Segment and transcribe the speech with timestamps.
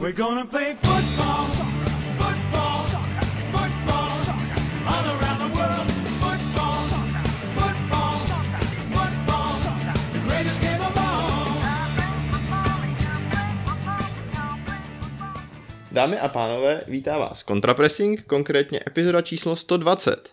[0.00, 1.40] We're gonna play football.
[15.92, 20.32] Dámy a pánové, vítá vás Contrapressing, konkrétně epizoda číslo 120.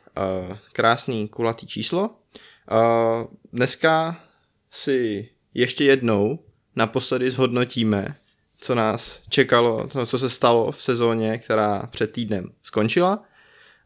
[0.50, 2.10] Uh, krásný kulatý číslo.
[2.10, 4.24] Uh, dneska
[4.72, 6.40] si ještě jednou
[6.76, 8.16] naposledy zhodnotíme,
[8.60, 13.24] co nás čekalo, to, co se stalo v sezóně, která před týdnem skončila.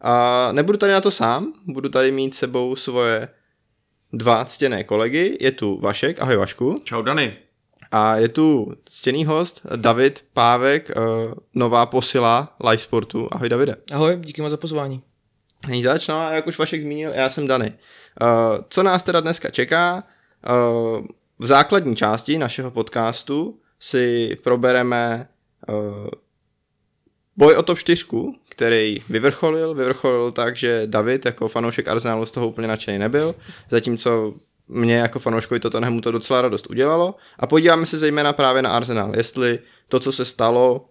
[0.02, 3.30] A nebudu tady na to sám, budu tady mít sebou svoje
[4.14, 5.38] dva ctěné kolegy.
[5.40, 6.82] Je tu Vašek, ahoj Vašku.
[6.84, 7.38] Čau Dany.
[7.92, 10.94] A je tu ctěný host David Pávek, eh,
[11.54, 13.28] nová posila live sportu.
[13.32, 13.76] Ahoj Davide.
[13.94, 15.02] Ahoj, díky moc za pozvání.
[15.68, 17.74] Není zač, no a jak už Vašek zmínil, já jsem Dany.
[18.22, 20.04] Uh, co nás teda dneska čeká?
[20.50, 21.06] Uh,
[21.40, 25.27] v základní části našeho podcastu si probereme
[25.70, 26.07] uh,
[27.37, 28.05] boj o top 4,
[28.49, 29.73] který vyvrcholil.
[29.73, 33.35] Vyvrcholil tak, že David jako fanoušek Arsenalu z toho úplně nadšený nebyl,
[33.70, 34.34] zatímco
[34.68, 37.15] mě jako fanouškovi Tottenhamu to docela radost udělalo.
[37.40, 40.85] A podíváme se zejména právě na Arsenal, jestli to, co se stalo,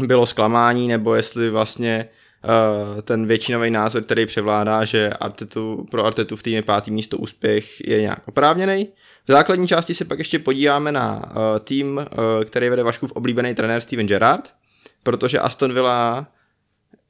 [0.00, 2.08] bylo zklamání, nebo jestli vlastně
[2.44, 7.88] uh, ten většinový názor, který převládá, že Artetu, pro Artetu v týmě pátý místo úspěch
[7.88, 8.88] je nějak oprávněný.
[9.28, 13.54] V základní části se pak ještě podíváme na uh, tým, uh, který vede Vaškův oblíbený
[13.54, 14.52] trenér Steven Gerrard,
[15.02, 16.26] protože Aston Villa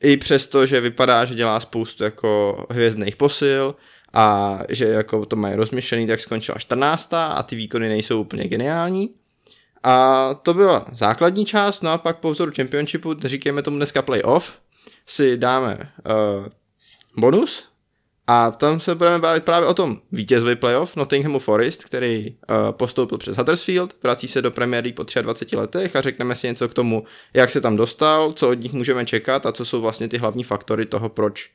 [0.01, 3.75] i přesto, že vypadá, že dělá spoustu jako hvězdných posil
[4.13, 7.15] a že jako to mají rozmyšlený, tak skončila 14.
[7.15, 9.11] a ty výkony nejsou úplně geniální.
[9.83, 14.57] A to byla základní část, no a pak po vzoru Championshipu, říkáme tomu dneska playoff,
[15.07, 16.47] si dáme uh,
[17.17, 17.74] bonus
[18.27, 23.19] a tam se budeme bavit právě o tom vítězovi playoff Nottinghamu Forest, který uh, postoupil
[23.19, 26.75] přes Huddersfield, vrací se do Premier League po 23 letech a řekneme si něco k
[26.75, 30.19] tomu, jak se tam dostal, co od nich můžeme čekat a co jsou vlastně ty
[30.19, 31.51] hlavní faktory toho, proč,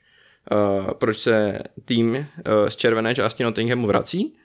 [0.52, 2.26] uh, proč se tým uh,
[2.70, 4.36] z červené části Nottinghamu vrací.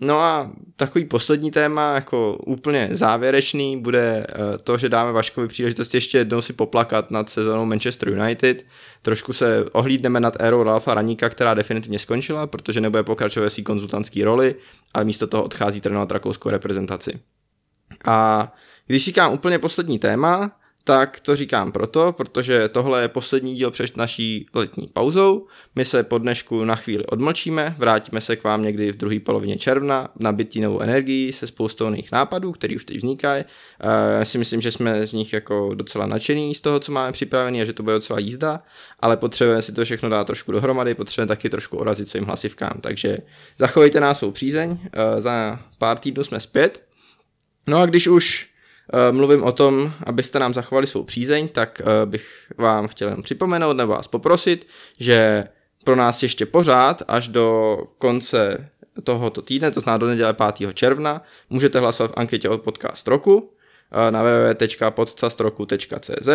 [0.00, 5.94] No a takový poslední téma, jako úplně závěrečný, bude eh, to, že dáme Vaškovi příležitost
[5.94, 8.64] ještě jednou si poplakat nad sezónou Manchester United.
[9.02, 13.62] Trošku se ohlídneme nad érou Ralfa Raníka, která definitivně skončila, protože nebude pokračovat ve své
[13.62, 14.54] konzultantské roli,
[14.94, 17.20] ale místo toho odchází trénovat rakouskou reprezentaci.
[18.04, 18.48] A
[18.86, 20.57] když říkám úplně poslední téma,
[20.88, 25.46] tak to říkám proto, protože tohle je poslední díl před naší letní pauzou.
[25.74, 29.58] My se po dnešku na chvíli odmlčíme, vrátíme se k vám někdy v druhé polovině
[29.58, 33.44] června, nabití novou energií se spoustou nových nápadů, které už teď vznikají.
[34.18, 37.62] Já si myslím, že jsme z nich jako docela nadšení z toho, co máme připravený
[37.62, 38.62] a že to bude docela jízda,
[39.00, 43.18] ale potřebujeme si to všechno dát trošku dohromady, potřebujeme taky trošku orazit svým hlasivkám, takže
[43.58, 44.78] zachovejte nás svou přízeň,
[45.18, 46.82] za pár týdnů jsme zpět.
[47.66, 48.47] No a když už Eh,
[49.10, 53.76] mluvím o tom, abyste nám zachovali svou přízeň, tak eh, bych vám chtěl jen připomenout
[53.76, 54.66] nebo vás poprosit,
[54.98, 55.44] že
[55.84, 58.70] pro nás ještě pořád až do konce
[59.04, 60.74] tohoto týdne, to znamená do neděle 5.
[60.74, 63.52] června, můžete hlasovat v anketě od podcast roku
[63.92, 66.28] eh, na www.podcastroku.cz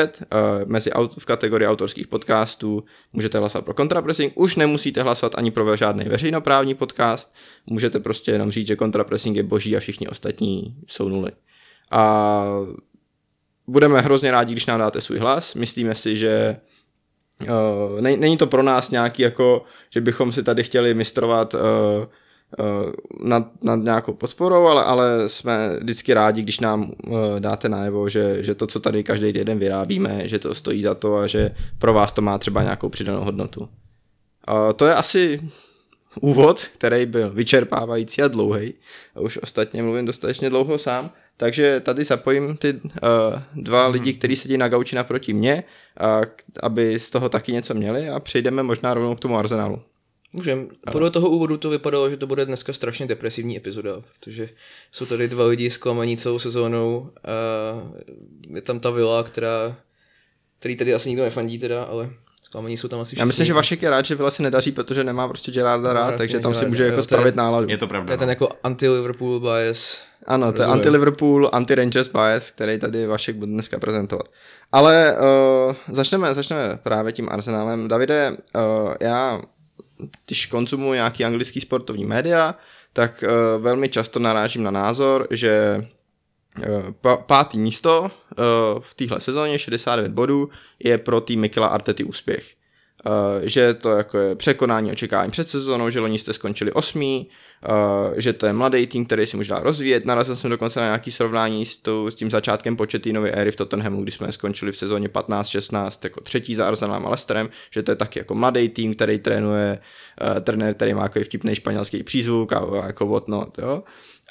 [0.65, 2.83] mezi v kategorii autorských podcastů
[3.13, 4.33] můžete hlasovat pro Contrapressing.
[4.35, 7.33] Už nemusíte hlasovat ani pro žádný veřejnoprávní podcast,
[7.65, 11.31] můžete prostě jenom říct, že Contrapressing je boží a všichni ostatní jsou nuly
[11.93, 12.45] a
[13.67, 15.55] budeme hrozně rádi, když nám dáte svůj hlas.
[15.55, 16.57] Myslíme si, že
[17.41, 21.59] uh, ne, není to pro nás nějaký jako, že bychom si tady chtěli mistrovat uh,
[21.61, 22.91] uh,
[23.27, 26.91] nad, nad nějakou podporou, ale, ale jsme vždycky rádi, když nám
[27.39, 31.17] dáte najevo, že, že to, co tady každý týden vyrábíme, že to stojí za to
[31.17, 33.69] a že pro vás to má třeba nějakou přidanou hodnotu.
[34.75, 35.49] To je asi
[36.21, 38.73] úvod, který byl vyčerpávající a dlouhý.
[39.19, 41.11] Už ostatně mluvím dostatečně dlouho sám.
[41.37, 42.81] Takže tady zapojím ty uh,
[43.55, 43.93] dva hmm.
[43.93, 45.63] lidi, kteří sedí na gauči naproti mě,
[46.01, 46.25] uh,
[46.59, 49.81] aby z toho taky něco měli a přejdeme možná rovnou k tomu arzenálu.
[50.33, 50.69] Můžem.
[50.91, 54.49] Podle toho úvodu to vypadalo, že to bude dneska strašně depresivní epizoda, protože
[54.91, 57.31] jsou tady dva lidi zklamaní celou sezónou a
[58.55, 59.77] je tam ta vila, která,
[60.59, 62.09] který tady asi nikdo nefandí teda, ale
[62.53, 63.21] zklamaní jsou tam asi všichni.
[63.21, 66.15] Já myslím, že Vašek je rád, že Vila se nedaří, protože nemá prostě Gerarda rád,
[66.17, 67.69] takže tam si může jako spravit náladu.
[67.69, 68.07] Je to pravda.
[68.07, 68.31] To je ten no.
[68.31, 70.01] jako anti-Liverpool bias.
[70.27, 74.25] Ano, to je anti-Liverpool, anti-Rangers bias, který tady Vašek bude dneska prezentovat.
[74.71, 75.15] Ale
[75.67, 77.87] uh, začneme, začneme právě tím Arsenálem.
[77.87, 79.41] Davide, uh, já,
[80.25, 82.55] když konzumuji nějaký anglický sportovní média,
[82.93, 85.85] tak uh, velmi často narážím na názor, že
[87.25, 88.09] pátý místo uh,
[88.79, 92.55] v téhle sezóně, 69 bodů, je pro tým Mikela Artety úspěch.
[93.05, 97.29] Uh, že to jako je překonání očekávání před sezónou, že loni jste skončili osmý,
[98.15, 100.05] že to je mladý tým, který si dál rozvíjet.
[100.05, 104.03] Narazil jsem dokonce na nějaký srovnání s, tou, s tím začátkem početínovy éry v Tottenhamu,
[104.03, 107.95] kdy jsme skončili v sezóně 15-16 jako třetí za Arsenalem a Lesterem, že to je
[107.95, 109.79] taky jako mladý tým, který trénuje
[110.41, 113.83] trenér, který má jako vtipný španělský přízvuk a, a jako whatnot, jo.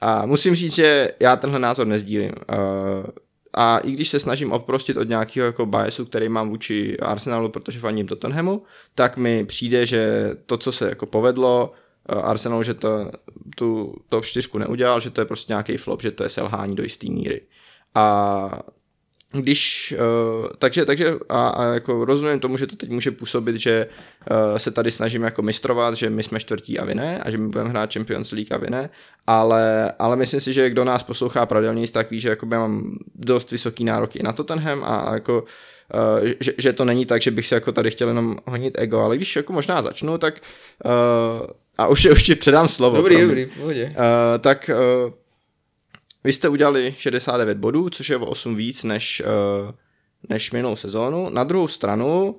[0.02, 2.32] A musím říct, že já tenhle názor nezdílím.
[2.50, 3.10] Uh,
[3.54, 7.78] a i když se snažím oprostit od nějakého jako biasu, který mám vůči Arsenalu, protože
[7.78, 8.62] faním Tottenhamu,
[8.94, 11.72] tak mi přijde, že to, co se jako povedlo
[12.12, 13.10] uh, Arsenalu, že to,
[13.56, 16.82] tu top 4 neudělal, že to je prostě nějaký flop, že to je selhání do
[16.82, 17.40] jisté míry.
[17.94, 18.60] A
[19.32, 19.94] když,
[20.40, 23.87] uh, takže, takže a, a jako rozumím tomu, že to teď může působit, že
[24.31, 27.38] uh, se tady snažíme jako mistrovat, že my jsme čtvrtí a vy ne, a že
[27.38, 28.90] my budeme hrát Champions League a vy ne,
[29.26, 33.50] ale, ale myslím si, že kdo nás poslouchá pravidelně, tak ví, že jako mám dost
[33.50, 35.44] vysoký nárok i na Tottenham a, a jako
[36.23, 39.00] Uh, že, že to není tak, že bych si jako tady chtěl jenom honit ego,
[39.00, 40.40] ale když jako možná začnu, tak
[40.84, 41.46] uh,
[41.79, 42.96] a už, už ti předám slovo.
[42.96, 43.84] Dobrý, dobrý, pohodě.
[43.84, 44.70] Uh, tak
[45.05, 45.12] uh,
[46.24, 49.22] vy jste udělali 69 bodů, což je o 8 víc než,
[49.64, 49.72] uh,
[50.28, 51.30] než minulou sezónu.
[51.30, 52.38] Na druhou stranu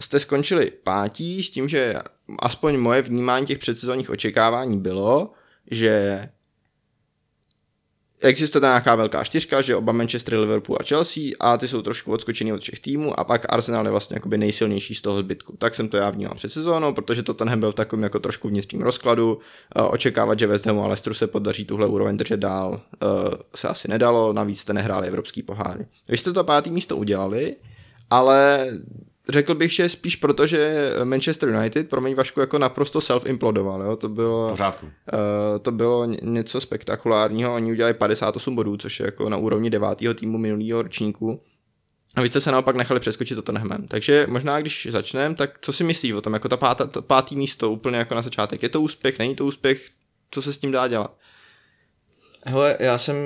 [0.00, 1.94] jste skončili pátí s tím, že
[2.38, 5.32] aspoň moje vnímání těch předsezónních očekávání bylo,
[5.70, 6.28] že
[8.24, 12.12] existuje tam nějaká velká čtyřka, že oba Manchester, Liverpool a Chelsea a ty jsou trošku
[12.12, 15.56] odskočený od všech týmů a pak Arsenal je vlastně jakoby nejsilnější z toho zbytku.
[15.58, 18.48] Tak jsem to já vnímal před sezónou, protože to ten byl v takovém jako trošku
[18.48, 19.38] vnitřním rozkladu.
[19.76, 23.06] Eh, Očekávat, že West Hamu a Leicesteru se podaří tuhle úroveň držet dál, eh,
[23.54, 25.86] se asi nedalo, navíc jste nehráli evropský poháry.
[26.08, 27.56] Vy jste to pátý místo udělali,
[28.10, 28.68] ale
[29.28, 33.96] řekl bych, že spíš proto, že Manchester United, promiň Vašku, jako naprosto self-implodoval, jo?
[33.96, 34.50] to bylo...
[34.50, 34.86] Pořádku.
[34.86, 34.92] Uh,
[35.62, 40.14] to bylo ně- něco spektakulárního, oni udělali 58 bodů, což je jako na úrovni devátého
[40.14, 41.40] týmu minulého ročníku.
[42.14, 43.88] A vy jste se naopak nechali přeskočit Tottenhamem.
[43.88, 47.36] Takže možná, když začneme, tak co si myslíš o tom, jako ta pátá, to pátý
[47.36, 48.62] místo úplně jako na začátek.
[48.62, 49.86] Je to úspěch, není to úspěch,
[50.30, 51.16] co se s tím dá dělat?
[52.46, 53.16] Hele, já jsem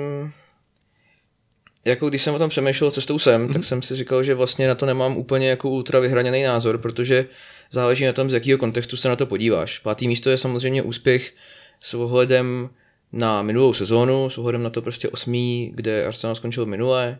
[1.85, 3.53] jako když jsem o tom přemýšlel cestou sem, mm-hmm.
[3.53, 7.25] tak jsem si říkal, že vlastně na to nemám úplně jako ultra vyhraněný názor, protože
[7.71, 9.79] záleží na tom, z jakého kontextu se na to podíváš.
[9.79, 11.33] Pátý místo je samozřejmě úspěch
[11.81, 12.69] s ohledem
[13.11, 17.19] na minulou sezónu, s ohledem na to prostě osmý, kde Arsenal skončil minule.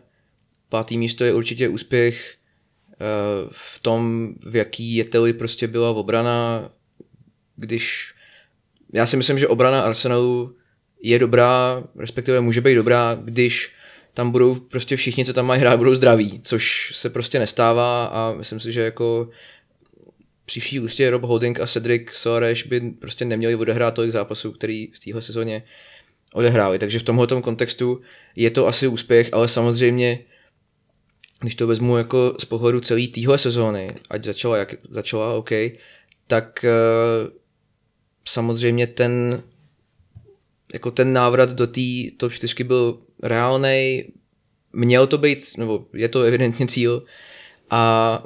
[0.68, 2.34] Pátý místo je určitě úspěch
[2.88, 6.70] uh, v tom, v jaký jeteli prostě byla obrana,
[7.56, 8.14] když
[8.92, 10.56] já si myslím, že obrana Arsenalu
[11.02, 13.72] je dobrá, respektive může být dobrá, když
[14.14, 18.34] tam budou prostě všichni, co tam mají hrát, budou zdraví, což se prostě nestává a
[18.38, 19.30] myslím si, že jako
[20.44, 24.86] při vší ústě Rob Holding a Cedric Soares by prostě neměli odehrát tolik zápasů, který
[24.86, 25.62] v téhle sezóně
[26.34, 26.78] odehráli.
[26.78, 28.00] Takže v tomhle kontextu
[28.36, 30.18] je to asi úspěch, ale samozřejmě,
[31.40, 35.50] když to vezmu jako z pohledu celé téhle sezóny, ať začala jak začala, OK,
[36.26, 37.30] tak uh,
[38.28, 39.42] samozřejmě ten
[40.72, 41.80] jako ten návrat do té
[42.16, 44.04] top 4 byl reálný,
[44.72, 47.04] měl to být, nebo je to evidentně cíl
[47.70, 48.22] a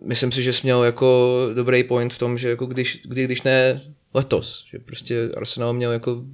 [0.00, 3.42] myslím si, že jsi měl jako dobrý point v tom, že jako když, kdy, když
[3.42, 3.82] ne
[4.14, 6.24] letos, že prostě Arsenal měl jako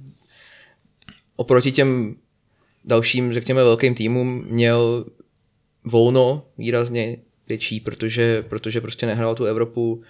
[1.35, 2.15] oproti těm
[2.85, 5.05] dalším, řekněme, velkým týmům měl
[5.83, 7.17] volno výrazně
[7.47, 10.03] větší, protože, protože prostě nehrál tu Evropu,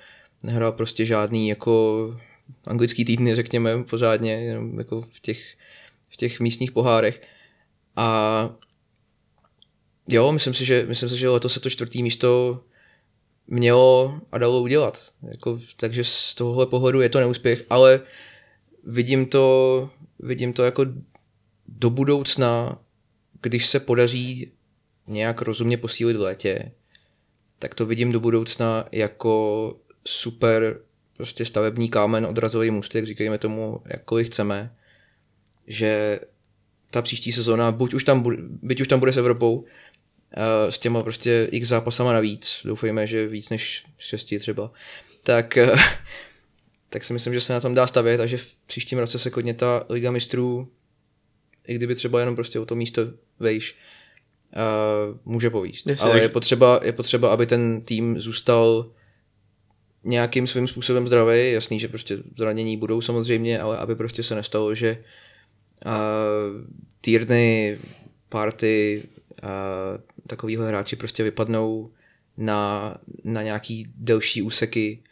[0.44, 2.16] nehrál prostě žádný jako
[2.68, 5.58] anglický týdny, řekněme, pořádně, jako v těch,
[6.10, 7.22] v těch místních pohárech.
[7.96, 8.50] A
[10.08, 12.62] jo, myslím si, že, myslím si, že letos se to čtvrtý místo
[13.48, 15.04] mělo a dalo udělat.
[15.32, 18.02] Jako, takže z tohohle pohledu je to neúspěch, ale
[18.84, 19.90] vidím to,
[20.20, 20.86] vidím to jako
[21.68, 22.80] do budoucna,
[23.42, 24.52] když se podaří
[25.08, 26.72] nějak rozumně posílit v létě,
[27.60, 29.76] tak to vidím do budoucna jako
[30.06, 30.82] super
[31.18, 34.76] prostě stavební kámen, odrazový můstek, říkejme tomu, jakkoliv chceme,
[35.68, 36.20] že
[36.92, 39.66] ta příští sezóna, buď už tam, bude, byť už tam bude s Evropou, uh,
[40.70, 44.72] s těma prostě x zápasama navíc, doufejme, že víc než šesti třeba,
[45.24, 45.80] tak, uh,
[46.90, 49.30] tak si myslím, že se na tom dá stavět a že v příštím roce se
[49.30, 50.72] kodně ta Liga mistrů,
[51.68, 53.02] i kdyby třeba jenom prostě o to místo
[53.40, 53.76] vejš,
[54.56, 55.88] uh, může povíst.
[56.00, 58.92] Ale je potřeba, je potřeba, aby ten tým zůstal
[60.08, 64.76] nějakým svým způsobem zdravý, jasný, že prostě zranění budou samozřejmě, ale aby prostě se nestalo,
[64.76, 64.98] že
[65.86, 65.92] uh,
[67.02, 67.78] týrny,
[68.30, 69.04] party,
[69.44, 69.50] uh,
[70.28, 71.92] takovýhle hráči prostě vypadnou
[72.38, 75.04] na, na nějaký delší úseky.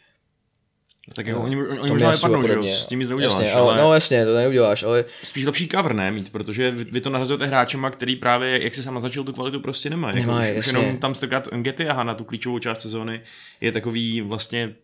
[1.14, 3.52] Tak jako oni, oni Tom možná a vypadnou, že jo, s tím nic neuděláš, jasně,
[3.52, 3.72] ale...
[3.72, 3.82] ale...
[3.82, 7.46] No jasně, to neuděláš, ale spíš lepší cover ne mít, protože vy, vy to nahrazujete
[7.46, 10.16] hráčema, který právě, jak se sama začal, tu kvalitu prostě nemají.
[10.16, 10.86] Nemají, jako, už, už jasně.
[10.86, 13.20] jenom tam strkat Ngety a na tu klíčovou část sezóny
[13.60, 14.74] je takový vlastně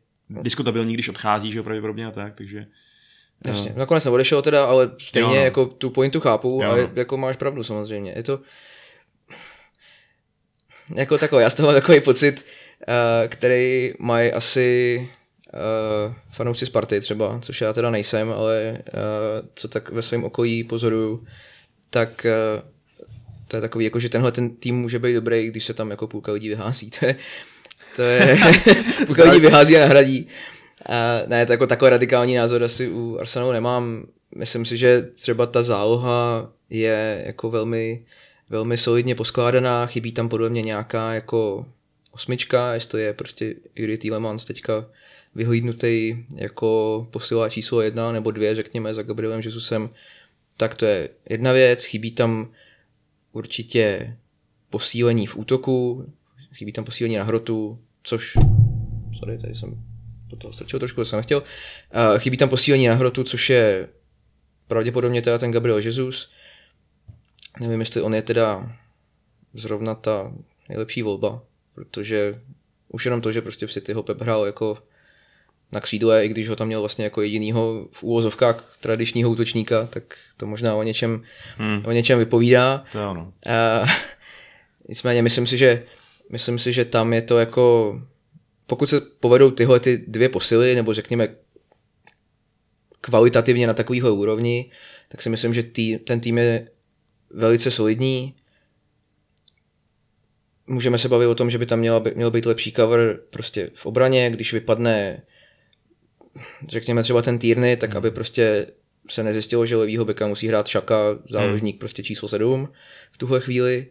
[0.42, 2.66] diskutabilní, když odchází, že jo, pravděpodobně a tak, takže
[3.46, 3.72] Jasně.
[3.76, 5.44] Nakonec neodešel teda, ale stejně Jo, no.
[5.44, 6.90] jako tu pointu chápu, Jo, ale no.
[6.94, 8.12] jako máš pravdu samozřejmě.
[8.16, 8.40] Je to
[10.94, 12.44] jako takový, já z toho mám takový pocit,
[12.88, 14.98] uh, který mají asi
[16.08, 20.64] uh, fanoušci Sparty třeba, což já teda nejsem, ale uh, co tak ve svém okolí
[20.64, 21.26] pozoruju,
[21.90, 22.68] tak uh,
[23.48, 26.06] to je takový, jako že tenhle ten tým může být dobrý, když se tam jako
[26.06, 26.90] půlka lidí vyhází.
[26.90, 27.16] To je,
[27.96, 28.38] to je
[29.06, 30.28] půlka lidí vyhází a nahradí.
[30.86, 34.06] A ne, to jako takový radikální názor asi u Arsenalu nemám.
[34.36, 38.04] Myslím si, že třeba ta záloha je jako velmi,
[38.48, 41.66] velmi solidně poskládaná, chybí tam podle mě nějaká jako
[42.12, 44.86] osmička, jestli to je prostě Yuri Tielemans teďka
[45.34, 49.90] vyhlídnutý jako posila číslo jedna nebo dvě, řekněme, za Gabrielem Jesusem,
[50.56, 52.52] tak to je jedna věc, chybí tam
[53.32, 54.16] určitě
[54.70, 56.06] posílení v útoku,
[56.54, 58.32] chybí tam posílení na hrotu, což,
[59.18, 59.82] sorry, tady jsem
[60.28, 63.88] do toho strčil trošku, to jsem nechtěl, uh, chybí tam posílení na hrotu, což je
[64.68, 66.30] pravděpodobně teda ten Gabriel Jesus,
[67.60, 68.72] nevím, jestli on je teda
[69.54, 70.32] zrovna ta
[70.68, 71.42] nejlepší volba,
[71.74, 72.40] protože
[72.88, 74.78] už jenom to, že prostě v City ho Pep hrál jako
[75.72, 80.16] na křídle, i když ho tam měl vlastně jako jedinýho v úvozovkách tradičního útočníka, tak
[80.36, 81.22] to možná o něčem,
[81.56, 81.82] Hmm.
[81.86, 82.84] o něčem vypovídá.
[82.92, 83.22] To je ono.
[83.22, 83.88] Uh,
[84.88, 85.84] nicméně myslím si, že
[86.30, 87.96] myslím si, že tam je to jako
[88.66, 91.28] pokud se povedou tyhle ty dvě posily, nebo řekněme
[93.00, 94.70] kvalitativně na takovýhle úrovni,
[95.08, 96.68] tak si myslím, že tý, ten tým je
[97.30, 98.34] velice solidní.
[100.66, 103.70] Můžeme se bavit o tom, že by tam měla, by- měl být lepší cover prostě
[103.74, 105.22] v obraně, když vypadne
[106.68, 108.66] řekněme třeba ten Týrny, tak aby prostě
[109.10, 112.68] se nezjistilo, že levýho beka musí hrát Šaka, záložník prostě číslo 7
[113.12, 113.86] v tuhle chvíli,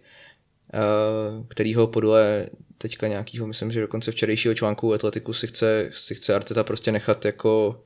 [0.73, 2.47] eh, kterýho podle
[2.77, 7.25] teďka nějakýho, myslím, že dokonce včerejšího článku Atletiku si chce, si chce Arteta prostě nechat
[7.25, 7.81] jako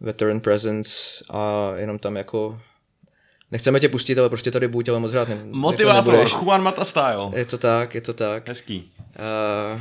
[0.00, 2.60] veteran presence a jenom tam jako
[3.50, 6.44] nechceme tě pustit, ale prostě tady buď, ale moc rád ne, Motivátor, jako.
[6.44, 7.30] Juan Mata style.
[7.34, 8.48] Je to tak, je to tak.
[8.48, 8.92] Hezký.
[9.74, 9.80] Uh,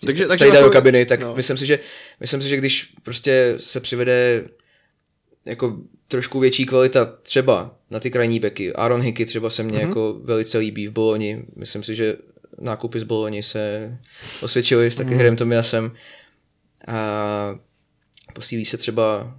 [0.00, 1.34] Takže- takže, takže takže do jako- kabiny, tak no.
[1.34, 1.78] myslím, si, že,
[2.20, 4.44] myslím si, že když prostě se přivede
[5.48, 5.78] jako
[6.08, 8.72] trošku větší kvalita třeba na ty krajní beky.
[8.72, 9.88] Aaron Hickey třeba se mně mm-hmm.
[9.88, 11.44] jako velice líbí v Boloni.
[11.56, 12.16] Myslím si, že
[12.60, 13.96] nákupy z Boloni se
[14.42, 15.18] osvědčily s taky mm-hmm.
[15.18, 15.92] Hrem Tomiasem.
[16.88, 17.58] A
[18.34, 19.38] posílí se třeba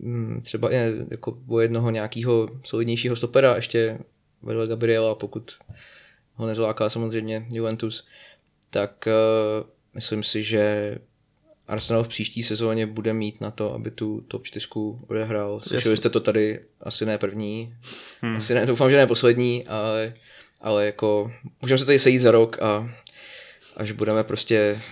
[0.00, 0.76] mm, třeba i
[1.10, 3.98] jako o jednoho nějakého solidnějšího stopera ještě
[4.42, 5.52] vedle Gabriela, pokud
[6.34, 8.06] ho nezláká samozřejmě Juventus,
[8.70, 10.94] tak uh, myslím si, že
[11.68, 14.66] Arsenal v příští sezóně bude mít na to, aby tu top 4
[15.06, 15.60] odehrál.
[15.60, 17.74] Slyšeli jste to tady asi ne první,
[18.20, 18.36] hmm.
[18.36, 20.14] asi ne, doufám, že ne poslední, ale,
[20.60, 21.32] ale jako
[21.62, 22.90] můžeme se tady sejít za rok a
[23.76, 24.82] až budeme prostě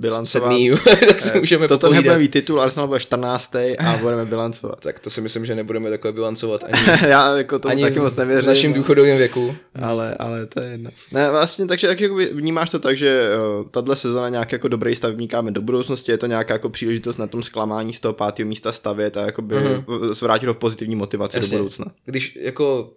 [0.00, 0.52] Bilancovat.
[0.52, 0.70] sedmý,
[1.08, 2.02] tak si můžeme Toto popovídat.
[2.02, 3.54] nebude mít titul, Arsenal bude 14.
[3.54, 4.80] a budeme bilancovat.
[4.80, 8.12] Tak to si myslím, že nebudeme takhle bilancovat ani, Já jako tomu ani taky moc
[8.12, 8.48] v nevěřím.
[8.48, 9.56] našem důchodovém věku.
[9.82, 10.90] Ale, ale to je jedno.
[11.12, 12.00] Ne, vlastně, takže jak
[12.32, 13.30] vnímáš to tak, že
[13.60, 17.16] uh, tahle sezona nějaký jako dobrý stavební kámen do budoucnosti, je to nějaká jako příležitost
[17.16, 20.14] na tom zklamání z toho pátého místa stavět a jakoby uh-huh.
[20.14, 21.50] zvrátit ho v pozitivní motivaci Jasně.
[21.50, 21.86] do budoucna.
[22.04, 22.92] Když jako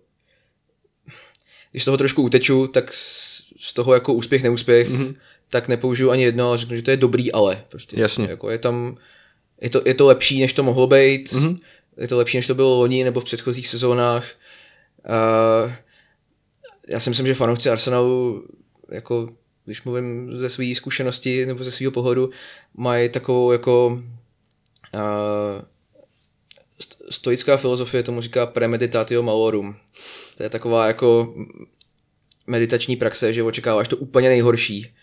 [1.74, 5.15] když z toho trošku uteču, tak z, z toho jako úspěch, neúspěch, mm-hmm.
[5.53, 7.63] Tak nepoužiju ani jedno, ale řeknu, že to je dobrý ale.
[7.69, 8.00] Prostě.
[8.00, 8.27] Jasně.
[8.29, 8.98] Jako je tam,
[9.62, 11.60] je to, je to lepší, než to mohlo být, mm-hmm.
[11.98, 14.25] je to lepší, než to bylo loni nebo v předchozích sezónách.
[15.05, 15.72] Uh,
[16.88, 18.48] já si myslím, že fanoušci Arsenalu,
[18.91, 19.29] jako
[19.65, 22.29] když mluvím ze své zkušenosti nebo ze svého pohledu,
[22.77, 25.62] mají takovou jako uh,
[26.79, 29.75] st- stoická filozofie tomu říká premeditatio malorum.
[30.38, 31.36] To je taková jako
[32.48, 34.93] meditační praxe, že očekáváš to úplně nejhorší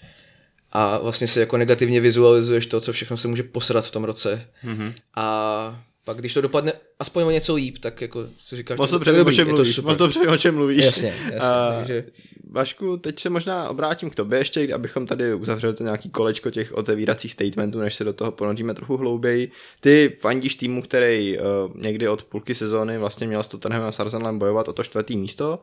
[0.72, 4.46] a vlastně si jako negativně vizualizuješ to, co všechno se může posrat v tom roce.
[4.64, 4.94] Mm-hmm.
[5.16, 8.96] A pak když to dopadne aspoň o něco líp, tak jako si říkáš, Moc to-
[8.96, 9.74] dobře vím, o dobrý, čem mluvíš.
[9.74, 9.88] super.
[9.88, 10.84] Moc dobře o čem mluvíš.
[10.84, 12.04] Jasně, jasně, A, takže-
[12.52, 16.72] Vašku, teď se možná obrátím k tobě ještě, abychom tady uzavřeli to nějaký kolečko těch
[16.72, 19.50] otevíracích statementů, než se do toho ponoříme trochu hlouběji.
[19.80, 24.00] Ty fandíš týmu, který uh, někdy od půlky sezóny vlastně měl s Tottenhamem a s
[24.00, 25.58] Arsenalem bojovat o to čtvrtý místo.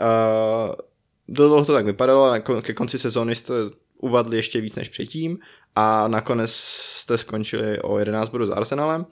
[0.00, 0.74] Uh,
[1.28, 3.54] do toho to tak vypadalo, a na- ke konci sezóny jste
[3.98, 5.38] uvadli ještě víc než předtím
[5.74, 9.06] a nakonec jste skončili o 11 bodů s Arsenalem.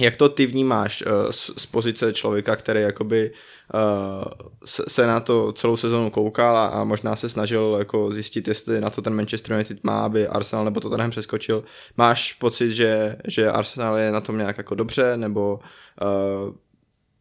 [0.00, 3.32] Jak to ty vnímáš uh, z, pozice člověka, který jakoby
[3.74, 8.90] uh, se, na to celou sezonu koukal a, možná se snažil jako zjistit, jestli na
[8.90, 11.64] to ten Manchester United má, aby Arsenal nebo Tottenham přeskočil.
[11.96, 15.58] Máš pocit, že, že Arsenal je na tom nějak jako dobře, nebo
[16.02, 16.54] uh,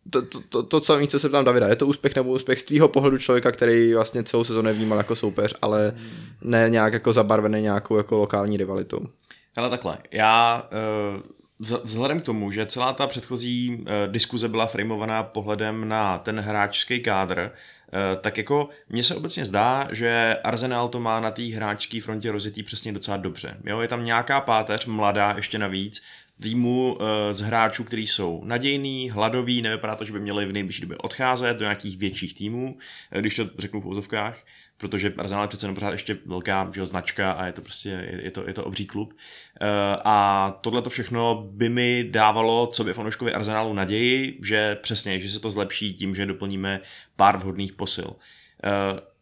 [0.10, 2.60] to, to, to, to, co víc, co se tam Davida, je to úspěch nebo úspěch
[2.60, 5.94] z tvýho pohledu člověka, který vlastně celou sezonu nevnímal jako soupeř, ale
[6.42, 9.00] ne nějak jako zabarvený nějakou jako lokální rivalitou.
[9.56, 10.64] Ale takhle, já
[11.62, 16.40] vz- vzhledem k tomu, že celá ta předchozí uh, diskuze byla frameovaná pohledem na ten
[16.40, 21.44] hráčský kádr, uh, tak jako mně se obecně zdá, že Arsenal to má na té
[21.44, 23.58] hráčské frontě rozjetý přesně docela dobře.
[23.66, 26.02] Jo, je tam nějaká páteř, mladá ještě navíc,
[26.42, 30.82] týmu uh, z hráčů, kteří jsou nadějný, hladoví, nevypadá to, že by měli v nejbližší
[30.82, 32.78] době odcházet do nějakých větších týmů,
[33.12, 34.46] eh, když to řeknu v úzovkách,
[34.78, 38.22] protože Arsenal je přece jenom pořád ještě velká že, značka a je to prostě, je,
[38.24, 39.14] je, to, je to obří klub.
[39.14, 39.68] Uh,
[40.06, 45.30] a tohle to všechno by mi dávalo, co by fanouškovi Arsenalu naději, že přesně, že
[45.30, 46.80] se to zlepší tím, že doplníme
[47.16, 48.16] pár vhodných posil.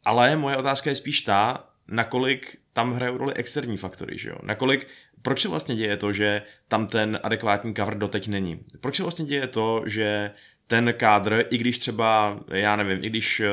[0.06, 4.36] Ale moje otázka je spíš ta, nakolik tam hrajou roli externí faktory, že jo?
[4.44, 4.88] Nakolik
[5.26, 8.60] proč se vlastně děje to, že tam ten adekvátní cover doteď není?
[8.82, 10.32] Proč se vlastně děje to, že
[10.68, 13.50] ten kádr, i když třeba, já nevím, i když eh,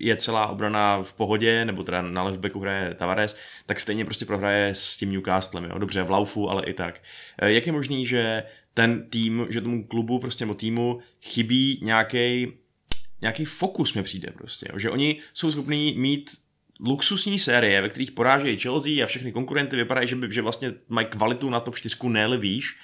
[0.00, 3.36] je celá obrana v pohodě, nebo teda na leftbacku hraje Tavares,
[3.66, 5.78] tak stejně prostě prohraje s tím Newcastlem, jo?
[5.78, 7.00] dobře, v laufu, ale i tak.
[7.38, 8.42] Eh, Jak je možný, že
[8.74, 12.52] ten tým, že tomu klubu, prostě nebo týmu chybí nějaký
[13.20, 14.78] nějaký fokus mi přijde prostě, jo?
[14.78, 16.30] že oni jsou schopní mít
[16.86, 21.06] luxusní série, ve kterých porážejí Chelsea a všechny konkurenty vypadají, že, by, že vlastně mají
[21.06, 22.76] kvalitu na top 4 ne výš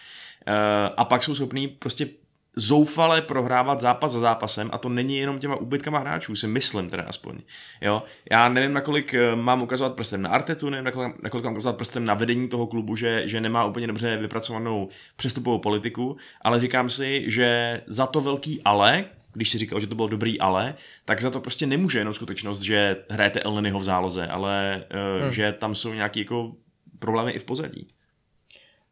[0.48, 0.54] uh,
[0.96, 2.08] a pak jsou schopní prostě
[2.56, 7.02] zoufale prohrávat zápas za zápasem a to není jenom těma úbytkama hráčů, si myslím teda
[7.02, 7.38] aspoň.
[7.80, 8.02] Jo?
[8.30, 12.04] Já nevím, nakolik eh, mám ukazovat prstem na Artetu, nevím, nakolik, nakolik mám ukazovat prstem
[12.04, 17.24] na vedení toho klubu, že, že nemá úplně dobře vypracovanou přestupovou politiku, ale říkám si,
[17.26, 20.74] že za to velký ale, když si říkal, že to bylo dobrý ale,
[21.04, 24.84] tak za to prostě nemůže jenom skutečnost, že hrajete Elnenyho v záloze, ale
[25.18, 25.32] uh, hmm.
[25.32, 26.52] že tam jsou nějaké jako
[26.98, 27.88] problémy i v pozadí.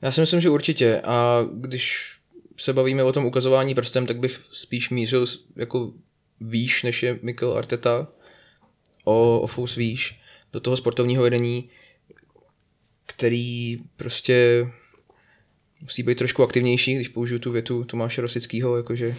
[0.03, 1.01] Já si myslím, že určitě.
[1.01, 2.13] A když
[2.57, 5.93] se bavíme o tom ukazování prstem, tak bych spíš mířil jako
[6.41, 8.09] výš, než je Mikel Arteta,
[9.05, 10.21] o, o fous výš,
[10.53, 11.71] do toho sportovního vedení,
[13.07, 14.67] který prostě
[15.81, 19.17] musí být trošku aktivnější, když použiju tu větu Tomáše Rosického, jakože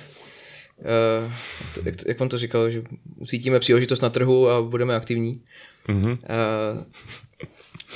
[1.83, 2.83] jak, jak on to říkal, že
[3.15, 5.43] ucítíme příležitost na trhu a budeme aktivní.
[5.88, 6.17] Mm-hmm.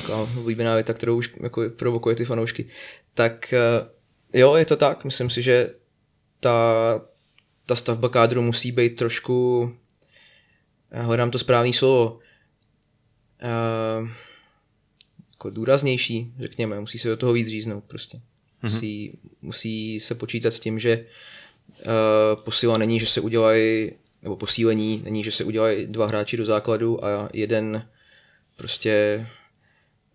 [0.09, 2.69] Uh, oblíbená věta, kterou už jako provokuje ty fanoušky.
[3.13, 3.87] Tak uh,
[4.33, 5.05] jo, je to tak.
[5.05, 5.73] Myslím si, že
[6.39, 7.01] ta,
[7.65, 9.71] ta stavba kádru musí být trošku,
[10.91, 12.19] hledám to správné slovo,
[13.43, 14.09] uh,
[15.33, 16.79] jako důraznější, řekněme.
[16.79, 18.21] Musí se do toho víc říznout prostě.
[18.61, 21.05] Musí, musí se počítat s tím, že uh,
[22.43, 27.05] posila není, že se udělají, nebo posílení není, že se udělají dva hráči do základu
[27.05, 27.87] a jeden
[28.55, 29.27] prostě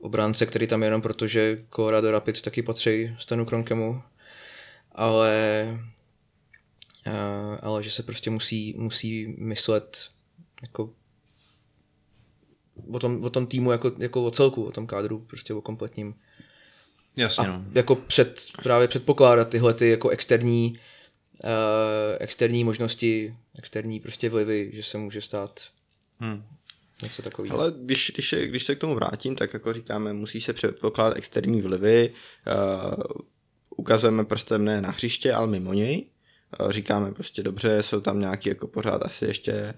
[0.00, 4.02] obránce, který tam je jenom proto, že Colorado Rapids taky patří Stanu Kronkemu,
[4.92, 5.66] ale,
[7.06, 10.08] uh, ale že se prostě musí, musí myslet
[10.62, 10.90] jako
[12.90, 16.14] o tom, o tom týmu jako, jako o celku, o tom kádru, prostě o kompletním.
[17.16, 17.64] Jasně, A no.
[17.72, 20.72] jako před, právě předpokládat tyhle ty jako externí,
[22.18, 25.60] externí možnosti, externí prostě vlivy, že se může stát
[26.22, 26.42] Hmm.
[27.02, 27.58] něco takového.
[27.58, 31.16] Ale když, když, se, když se k tomu vrátím, tak jako říkáme, musí se předpokládat
[31.16, 32.12] externí vlivy,
[32.46, 33.02] uh,
[33.76, 36.06] ukazujeme prstem ne na hřiště, ale mimo něj.
[36.60, 39.74] Uh, říkáme prostě dobře, jsou tam nějaký jako pořád asi ještě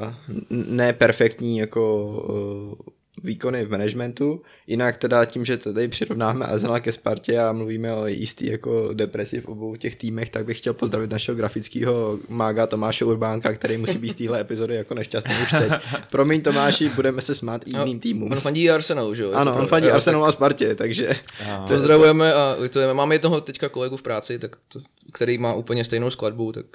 [0.00, 0.14] uh,
[0.50, 4.42] neperfektní jako uh, výkony v managementu.
[4.66, 9.40] Jinak teda tím, že tady přirovnáme Arsenal ke Spartě a mluvíme o jistý jako depresi
[9.40, 13.98] v obou těch týmech, tak bych chtěl pozdravit našeho grafického mága Tomáše Urbánka, který musí
[13.98, 15.72] být z téhle epizody jako nešťastný už teď.
[16.10, 18.32] Promiň Tomáši, budeme se smát i jiným týmům.
[18.32, 19.32] On fandí Arsenalu, že jo?
[19.32, 22.94] Ano, on fandí Arsenalu a Spartě, takže tak Pozdravujeme a litujeme.
[22.94, 24.80] Máme jednoho teďka kolegu v práci, tak to,
[25.12, 26.66] který má úplně stejnou skladbu, tak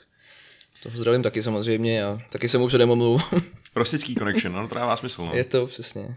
[0.83, 3.19] to zdravím taky samozřejmě a taky jsem mu předem omluvu.
[3.75, 5.25] Rostický connection, no, to dává smysl.
[5.25, 5.31] No.
[5.33, 6.15] je to přesně.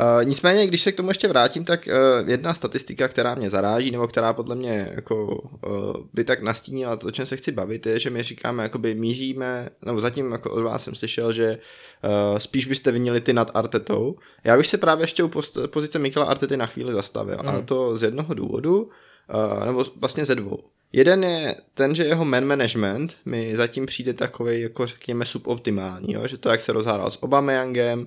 [0.00, 3.90] Uh, nicméně, když se k tomu ještě vrátím, tak uh, jedna statistika, která mě zaráží,
[3.90, 5.26] nebo která podle mě jako,
[5.66, 8.94] uh, by tak nastínila to, o čem se chci bavit, je, že my říkáme, jakoby
[8.94, 11.58] míříme, nebo zatím jako od vás jsem slyšel, že
[12.04, 14.16] uh, spíš byste vinili ty nad Artetou.
[14.44, 17.48] Já bych se právě ještě u post- pozice Mikela Artety na chvíli zastavil, mm.
[17.48, 20.58] a to z jednoho důvodu, uh, nebo vlastně ze dvou.
[20.92, 26.26] Jeden je ten, že jeho man management mi zatím přijde takový, jako řekněme, suboptimální, jo?
[26.26, 28.06] že to, jak se rozhádal s Obameyangem, uh,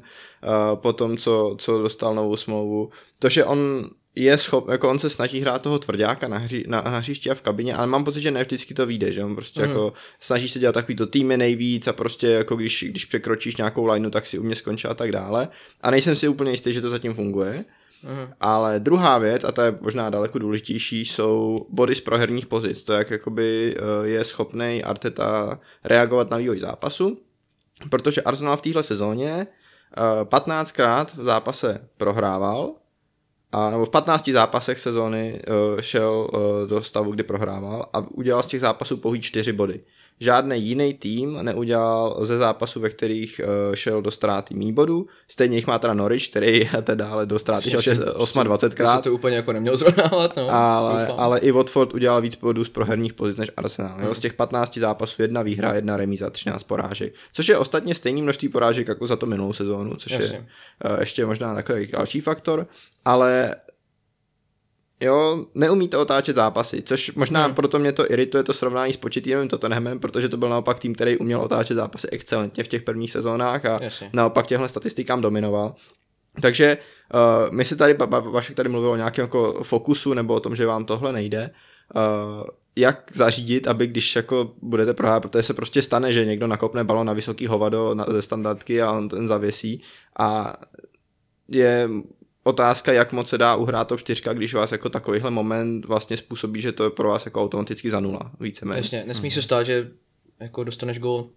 [0.76, 2.90] potom, co, co dostal novou smlouvu,
[3.20, 6.82] to, že on je schop, jako on se snaží hrát toho tvrdáka na, hři, na,
[6.82, 9.36] na hřišti a v kabině, ale mám pocit, že ne vždycky to vyjde, že on
[9.36, 9.70] prostě mm.
[9.70, 14.10] jako snaží se dělat takovýto týmy nejvíc a prostě jako když, když překročíš nějakou lineu,
[14.10, 15.48] tak si u mě skončí a tak dále.
[15.82, 17.66] A nejsem si úplně jistý, že to zatím funguje.
[18.04, 18.34] Mhm.
[18.40, 22.84] Ale druhá věc, a ta je možná daleko důležitější, jsou body z proherních pozic.
[22.84, 27.18] To, jak jakoby eh, je schopný Arteta reagovat na vývoj zápasu,
[27.90, 29.48] protože Arsenal v téhle sezóně
[29.98, 32.74] eh, 15krát v zápase prohrával
[33.52, 35.42] a nebo v 15 zápasech sezóny
[35.74, 36.28] uh, šel
[36.68, 39.80] do stavu, kdy prohrával a udělal z těch zápasů pouhý 4 body.
[40.22, 45.08] Žádný jiný tým neudělal ze zápasů, ve kterých uh, šel do ztráty mý bodů.
[45.28, 47.98] Stejně jich má teda Norwich, který teda ale do ztráty šel 6,
[48.44, 48.96] 28 To krát.
[48.98, 50.50] se to úplně jako nemělo zrovnávat, no.
[50.50, 51.20] Ale, doufám.
[51.20, 54.02] ale i Watford udělal víc bodů z proherních pozic než Arsenal.
[54.02, 54.14] Jo?
[54.14, 57.14] Z těch 15 zápasů jedna výhra, jedna remíza, 13 porážek.
[57.34, 60.48] Což je ostatně stejný množství porážek jako za to minulou sezónu, což je Jasně.
[60.92, 62.68] uh, ještě možná takový další faktor.
[63.06, 63.56] Ale
[65.02, 67.56] jo, neumíte otáčet zápasy, což možná hmm.
[67.56, 71.18] proto mě to irituje to srovnání s početýnovým Tottenhamem, protože to byl naopak tým, který
[71.18, 74.10] uměl otáčet zápasy excelentně v těch prvních sezónách a Jasně.
[74.14, 75.76] naopak těchto statistikám dominoval.
[76.42, 76.78] Takže
[77.14, 80.40] uh, my si tady, Ba- Ba- Vašek tady mluvil o nějakém jako fokusu nebo o
[80.40, 81.50] tom, že vám tohle nejde.
[81.96, 86.84] Uh, jak zařídit, aby když jako budete prohrát, protože se prostě stane, že někdo nakopne
[86.84, 89.82] balon na vysoký hovado na, ze standardky a on ten zavěsí
[90.20, 90.58] a
[91.48, 91.90] je
[92.44, 96.62] otázka, jak moc se dá uhrát to čtyřka, když vás jako takovýhle moment vlastně způsobí,
[96.62, 98.80] že to je pro vás jako automaticky za nula, víceméně.
[98.80, 99.92] Jasně, nesmí se stát, že
[100.40, 101.30] jako dostaneš gol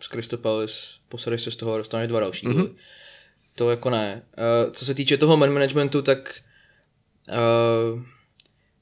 [0.00, 0.74] z Crystal Palace,
[1.08, 2.58] posadeš se z toho a dostaneš dva další Mhm.
[2.58, 2.74] mm-hmm.
[3.54, 4.22] To jako ne.
[4.66, 6.40] Uh, co se týče toho man managementu, tak
[7.28, 8.02] uh,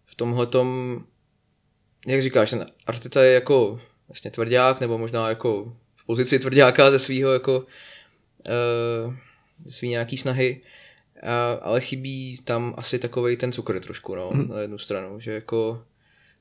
[0.07, 0.99] v tomhle tom,
[2.07, 6.99] jak říkáš, ten Arteta je jako vlastně tvrdák, nebo možná jako v pozici tvrdáka ze
[6.99, 9.15] svého jako uh,
[9.65, 10.78] ze svý nějaký snahy, uh,
[11.61, 14.49] ale chybí tam asi takovej ten cukr trošku, no, mm.
[14.49, 15.83] na jednu stranu, že jako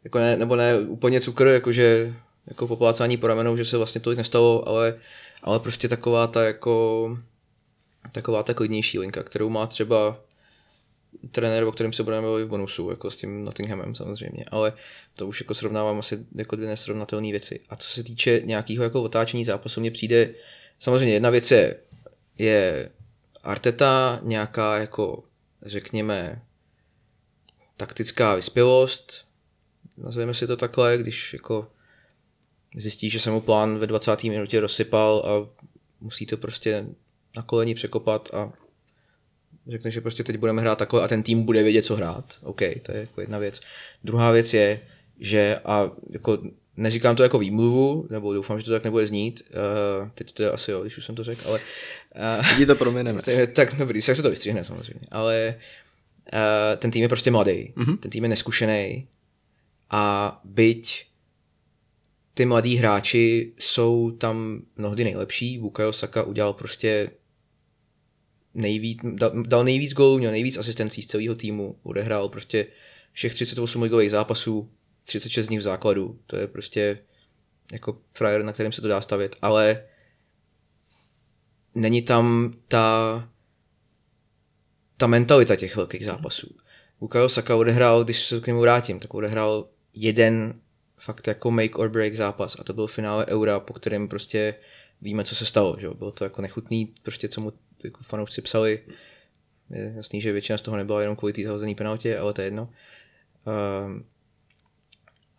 [0.03, 2.13] jako ne, nebo ne úplně cukr, jakože
[2.47, 4.99] jako poplácání po ramenou, že se vlastně tolik nestalo, ale,
[5.43, 7.17] ale prostě taková ta jako
[8.11, 10.19] taková ta klidnější linka, kterou má třeba
[11.31, 14.73] trenér, o kterém se budeme bavit v bonusu, jako s tím Nottinghamem samozřejmě, ale
[15.15, 17.59] to už jako srovnávám asi jako dvě nesrovnatelné věci.
[17.69, 20.29] A co se týče nějakého jako otáčení zápasu, mně přijde,
[20.79, 21.75] samozřejmě jedna věc je,
[22.37, 22.89] je
[23.47, 25.23] Arteta, nějaká jako,
[25.61, 26.41] řekněme,
[27.77, 29.25] taktická vyspělost,
[29.97, 31.67] nazveme si to takhle, když jako
[32.75, 34.23] zjistí, že se mu plán ve 20.
[34.23, 35.61] minutě rozsypal a
[36.01, 36.85] musí to prostě
[37.35, 38.53] na koleni překopat a
[39.67, 42.37] řekne, že prostě teď budeme hrát takhle a ten tým bude vědět, co hrát.
[42.41, 43.61] OK, to je jako jedna věc.
[44.03, 44.87] Druhá věc je,
[45.19, 46.37] že a jako
[46.77, 50.51] neříkám to jako výmluvu, nebo doufám, že to tak nebude znít, uh, teď to je
[50.51, 51.59] asi jo, když už jsem to řekl, ale
[52.59, 53.21] uh, to promineme.
[53.21, 55.55] to je tak dobrý, jak se to vystřihne samozřejmě, ale
[56.33, 56.39] uh,
[56.77, 57.97] ten tým je prostě mladý, mm-hmm.
[57.97, 59.07] ten tým je neskušený
[59.89, 61.05] a byť
[62.33, 67.11] ty mladí hráči jsou tam mnohdy nejlepší, Bukayo Saka udělal prostě
[68.53, 72.67] nejvíc, dal, dal nejvíc gólů, měl nejvíc asistencí z celého týmu, odehrál prostě
[73.11, 74.69] všech 38 ligových zápasů,
[75.07, 76.99] 36 z nich v základu, to je prostě
[77.71, 79.83] jako frajer, na kterém se to dá stavět, ale
[81.75, 83.29] není tam ta
[84.97, 86.55] ta mentalita těch velkých zápasů.
[86.99, 90.53] Bukayo Saka odehrál, když se k němu vrátím, tak odehrál jeden
[90.97, 94.55] fakt jako make or break zápas a to byl finále Eura, po kterém prostě
[95.01, 95.77] víme, co se stalo.
[95.79, 95.89] Že?
[95.89, 98.79] Bylo to jako nechutný, prostě co mu jako fanoušci psali.
[99.69, 102.47] Je jasný, že většina z toho nebyla jenom kvůli té zahozené penaltě, ale to je
[102.47, 102.69] jedno.
[103.85, 104.05] Um,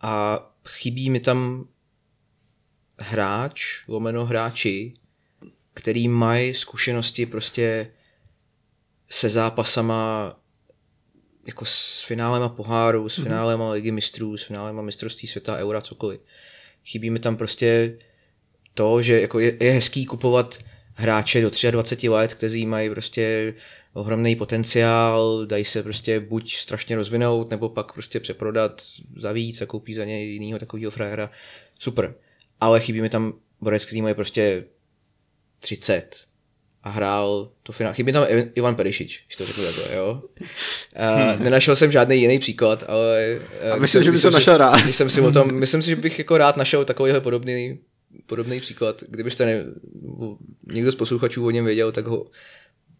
[0.01, 1.67] a chybí mi tam
[2.99, 4.93] hráč, lomeno hráči,
[5.73, 7.91] který mají zkušenosti prostě
[9.09, 10.35] se zápasama
[11.47, 16.21] jako s finálema poháru, s finálema ligy mistrů, s finálema mistrovství světa, eura, cokoliv.
[16.85, 17.97] Chybí mi tam prostě
[18.73, 20.59] to, že jako je, je hezký kupovat
[20.93, 23.53] hráče do 23 let, kteří mají prostě
[23.93, 28.81] ohromný potenciál, dají se prostě buď strašně rozvinout, nebo pak prostě přeprodat
[29.17, 31.31] za víc a koupí za něj jinýho takového frajera.
[31.79, 32.15] Super.
[32.59, 34.63] Ale chybí mi tam borec, který má prostě
[35.59, 36.29] 30
[36.83, 37.95] a hrál to finále.
[37.95, 38.23] Chybí tam
[38.55, 40.23] Ivan- Perišič, když to řeknu takhle, jo.
[40.39, 43.39] Uh, nenašel jsem žádný jiný příklad, ale...
[43.71, 44.77] A uh, myslím, že bys jsem to našel rád.
[44.91, 47.79] Jsem si o tom, myslím si, že bych jako rád našel takovýhle podobný,
[48.25, 49.03] podobný příklad.
[49.07, 49.65] Kdybyste ne,
[50.71, 52.25] někdo z posluchačů o něm věděl, tak ho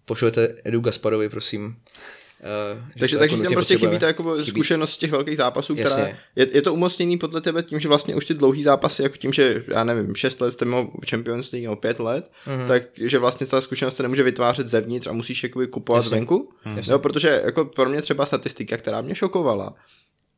[0.09, 1.65] pošlete Edu Gasparovi, prosím.
[1.65, 6.47] Uh, Takže, takže tam prostě chybí ta jako zkušenost z těch velkých zápasů, která je,
[6.53, 9.63] je, to umocněný podle tebe tím, že vlastně už ty dlouhý zápasy, jako tím, že
[9.67, 12.59] já nevím, 6 let jste měl Champions League nebo 5 let, Mhm.
[12.59, 12.67] mm-hmm.
[12.67, 16.15] takže vlastně ta zkušenost se nemůže vytvářet zevnitř a musíš jakoby kupovat Jasně.
[16.17, 16.53] venku.
[16.75, 16.93] Jasně.
[16.93, 19.75] Jo, protože jako pro mě třeba statistika, která mě šokovala,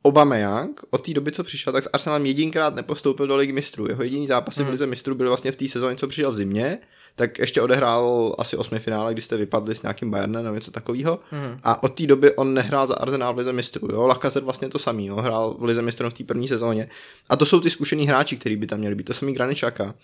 [0.05, 3.87] Aubameyang od té doby, co přišel, tak s Arsenalem jedinkrát nepostoupil do ligy mistrů.
[3.89, 6.77] Jeho jediný zápasy v lize mistrů byly vlastně v té sezóně, co přišel v zimě,
[7.15, 11.19] tak ještě odehrál asi osmi finále, kdy jste vypadli s nějakým Bayernem nebo něco takového.
[11.31, 11.59] Mm.
[11.63, 13.87] A od té doby on nehrál za Arsenal v lize mistrů.
[13.91, 14.07] Jo?
[14.07, 15.15] Lacazette vlastně to samý, jo?
[15.15, 16.89] hrál v lize mistrů v té první sezóně.
[17.29, 19.03] A to jsou ty zkušený hráči, kteří by tam měli být.
[19.03, 19.95] To samý Granit Xhaka.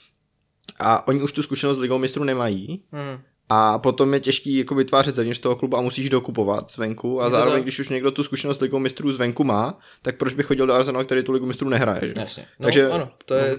[0.80, 2.84] A oni už tu zkušenost s ligou mistrů nemají.
[2.91, 3.20] Hmm.
[3.50, 7.63] a potom je těžký jako vytvářet zevnitř toho klubu a musíš dokupovat zvenku a zároveň,
[7.63, 11.06] když už někdo tu zkušenost ligou mistrů zvenku má, tak proč by chodil do Arsenalu,
[11.06, 12.13] který tu ligu mistrů nehraje, že?
[12.17, 12.46] Jasně.
[12.60, 13.58] No, Takže- Takže, ano, to je,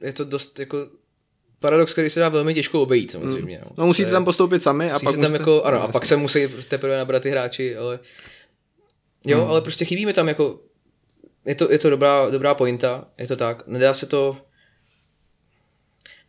[0.00, 0.88] je to dost jako
[1.64, 3.60] paradox, který se dá velmi těžko obejít samozřejmě.
[3.64, 5.38] No, No musíte je- tam postoupit sami a pak se tam musíte...
[5.38, 5.92] jako, ano, a Jasně.
[5.92, 7.98] pak se musí teprve nabrat ty hráči, ale
[9.26, 9.50] jo, Hmm.
[9.50, 10.60] ale prostě chybí mi tam jako,
[11.44, 14.36] je to, je to dobrá, dobrá pointa, je to tak, nedá se to,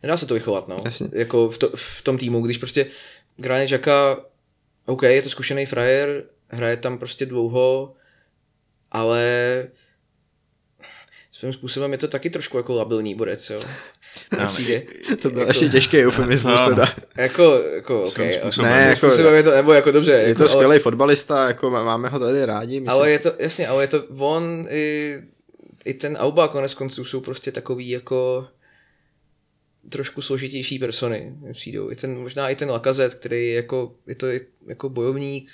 [0.02, 1.08] nedá se to vychovat, no, Jasně.
[1.12, 2.86] jako v, to, v tom týmu, když prostě
[3.36, 4.16] Granit Xhaka,
[4.86, 7.94] OK, je to zkušený frajer, hraje tam prostě dlouho,
[8.90, 9.22] ale
[11.32, 13.60] svým způsobem je to taky trošku jako labilní borec, jo.
[14.46, 14.82] Přijde.
[15.22, 16.94] To byl ještě těžký eufemismus To- teda.
[17.16, 18.70] Jako, jako, okay, způsobem.
[18.70, 20.12] Ne, jako- jako, je to, nebo jako dobře.
[20.12, 22.80] Je jako, to ale, skvělý fotbalista, jako máme ho tady rádi.
[22.80, 25.14] Myslím, ale je to, jasně, ale je to, on i,
[25.84, 28.48] i ten Auba konec konců jsou prostě takový jako
[29.88, 31.90] trošku složitější persony, přijdou.
[31.90, 34.26] I ten, možná i ten Lakazet, který je jako, je to
[34.66, 35.50] jako bojovník,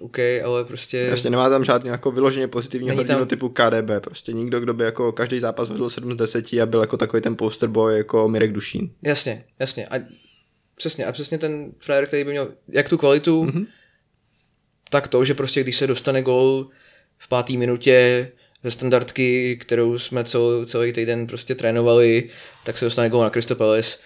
[0.00, 0.96] OK, ale prostě...
[0.98, 4.74] Jasně nemá tam žádný jako vyloženě pozitivního Není hrdinu tam- typu KDB, prostě nikdo, kdo
[4.74, 7.96] by jako každý zápas vedl 7 z 10 a byl jako takový ten poster boy
[7.96, 8.90] jako Mirek Dušín.
[9.02, 9.86] Jasně, jasně.
[9.86, 9.94] A
[10.76, 13.52] přesně, a přesně ten frajer, který by měl jak tu kvalitu, Mhm.
[13.62, 13.66] mm-hmm.
[14.90, 16.68] tak to, že prostě když se dostane gol
[17.18, 18.28] v páté minutě
[18.64, 22.30] ze standardky, kterou jsme celý, celý týden prostě trénovali,
[22.64, 23.98] tak se dostane gol na Crystal Palace,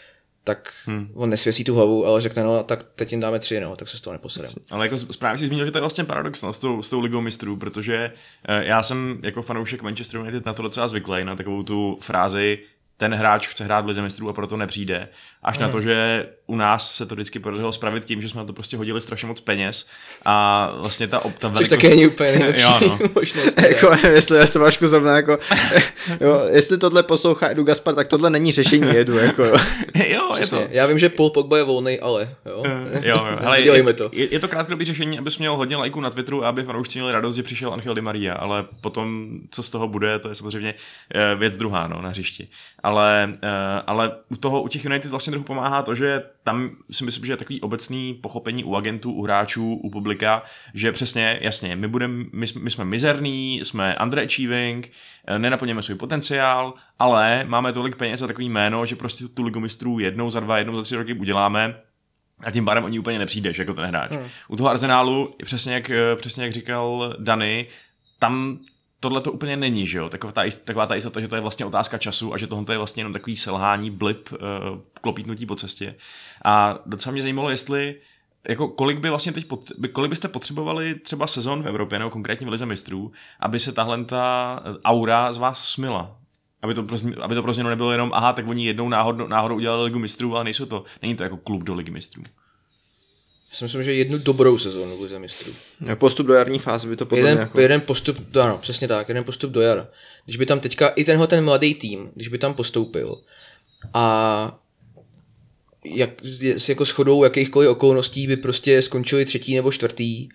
[0.45, 1.11] tak hmm.
[1.15, 3.99] on nesvěsí tu hlavu, ale řekne, no tak teď jim dáme tři, no, tak se
[3.99, 4.55] z toho neposedeme.
[4.71, 7.01] Ale jako správně si zmínil, že to je vlastně paradox no, s, tou, s tou
[7.01, 8.13] ligou mistrů, protože
[8.49, 12.59] eh, já jsem jako fanoušek Manchester United na to docela zvyklý, na takovou tu frázi
[12.97, 15.09] ten hráč chce hrát v lize mistrů a proto nepřijde.
[15.43, 18.47] Až na to, že u nás se to vždycky podařilo spravit tím, že jsme na
[18.47, 19.87] to prostě hodili strašně moc peněz
[20.25, 21.71] a vlastně ta, ob- ta Což velikost...
[21.71, 22.99] taky není úplně nejlepší Jo, no.
[23.15, 23.61] možnost.
[23.69, 25.39] jako, nevím, jestli já to Vašku zrovna jako,
[26.21, 29.57] jo, jestli tohle poslouchá Edu Gaspar, tak tohle není řešení Edu, jako jo.
[30.07, 30.67] jo, je to.
[30.71, 32.63] Já vím, že Paul Pogba je volný, ale jo.
[32.67, 33.39] jo, jo.
[33.41, 34.11] Hele, Dělejme je, to.
[34.13, 37.13] Je, je, to krátkodobý řešení, abys měl hodně lajků na Twitteru a aby fanoušci měli
[37.13, 40.75] radost, že přišel Angel Di Maria, ale potom, co z toho bude, to je samozřejmě
[41.15, 42.49] eh, věc druhá no, na hřišti.
[42.83, 43.49] Ale, eh,
[43.87, 47.33] ale u toho, u těch United vlastně trochu pomáhá to, že tam si myslím, že
[47.33, 50.43] je takový obecný pochopení u agentů, u hráčů, u publika,
[50.75, 54.91] že přesně, jasně, my, budem, my, jsme- my jsme mizerní, jsme underachieving,
[55.27, 59.61] eh, nenaplněme svůj potenciál, ale máme tolik peněz a takový jméno, že prostě tu ligu
[59.61, 61.75] mistrů jednou za dva, jednou za tři roky uděláme
[62.45, 64.11] a tím pádem o ní úplně nepřijdeš jako ten hráč.
[64.11, 64.25] Hmm.
[64.49, 67.67] U toho Arsenálu, přesně jak, eh, přesně jak říkal Dany,
[68.19, 68.59] tam
[69.03, 70.09] tohle to úplně není, že jo?
[70.09, 72.79] Taková ta, taková ta jistota, že to je vlastně otázka času a že tohle je
[72.79, 74.39] vlastně jenom takový selhání, blip, uh,
[75.01, 75.95] klopítnutí po cestě.
[76.45, 77.97] A docela mě zajímalo, jestli
[78.49, 79.61] jako kolik by vlastně teď, pot,
[79.93, 84.05] kolik byste potřebovali třeba sezon v Evropě, nebo konkrétně v Lize mistrů, aby se tahle
[84.05, 86.17] ta aura z vás smila?
[86.63, 89.27] Aby to, pro, změ- aby to pro změnu nebylo jenom, aha, tak oni jednou náhodou,
[89.27, 92.23] náhodou udělali Ligu mistrů, ale nejsou to, není to jako klub do Ligy mistrů.
[93.53, 95.53] Já si myslím, že jednu dobrou sezónu v Lize mistrů.
[95.95, 97.61] Postup do jarní fáze by to podle jeden, jako...
[97.61, 99.89] jeden postup, ano, přesně tak, jeden postup do jara.
[100.25, 103.21] Když by tam teďka i tenhle ten mladý tým, když by tam postoupil
[103.95, 104.59] a
[105.85, 110.29] jak, s jako shodou jakýchkoliv okolností by prostě skončili třetí nebo čtvrtý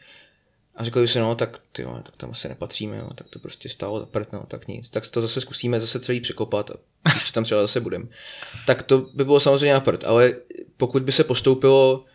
[0.76, 3.40] a řekli by si, no tak, ty vole, tak tam asi nepatříme, no, tak to
[3.40, 4.90] prostě stálo za prd, no, tak nic.
[4.90, 6.74] Tak to zase zkusíme zase celý překopat a
[7.10, 8.10] příště tam třeba zase budem.
[8.66, 10.36] Tak to by bylo samozřejmě na prd, ale
[10.78, 12.06] pokud by se postoupilo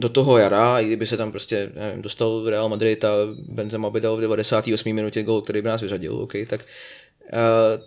[0.00, 3.08] do toho jara, i kdyby se tam prostě nevím, dostal Real Madrid a
[3.48, 4.94] Benzema by dal v 98.
[4.94, 6.64] minutě gol, který by nás vyřadil, okay, tak,
[7.32, 7.38] uh,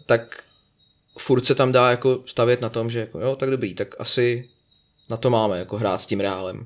[0.06, 0.44] tak
[1.20, 4.50] furt se tam dá jako stavět na tom, že jako, jo, tak dobrý, tak asi
[5.10, 6.66] na to máme, jako hrát s tím Reálem.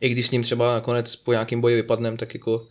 [0.00, 2.66] I když s ním třeba nakonec po nějakém boji vypadnem, tak jako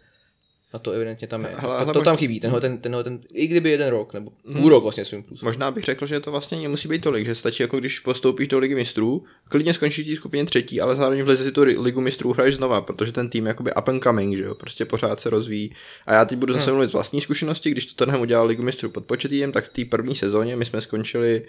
[0.74, 1.48] na to evidentně tam je.
[1.48, 4.32] Hele, to, hele, to tam chybí, tenhle ten, tenhle ten, i kdyby jeden rok, nebo
[4.54, 5.50] půl rok vlastně svým způsobem.
[5.50, 8.60] Možná bych řekl, že to vlastně nemusí být tolik, že stačí jako když postoupíš do
[8.60, 12.02] ligy mistrů, klidně skončíš v té skupině třetí, ale zároveň v lize si tu ligu
[12.02, 15.20] mistrů hraješ znova, protože ten tým je jakoby up and coming, že jo, prostě pořád
[15.20, 15.76] se rozvíjí.
[16.06, 18.90] A já teď budu zase mluvit z vlastní zkušenosti, když to tenhle udělal ligu mistrů
[18.90, 21.46] pod početím, tak v té první sezóně my jsme skončili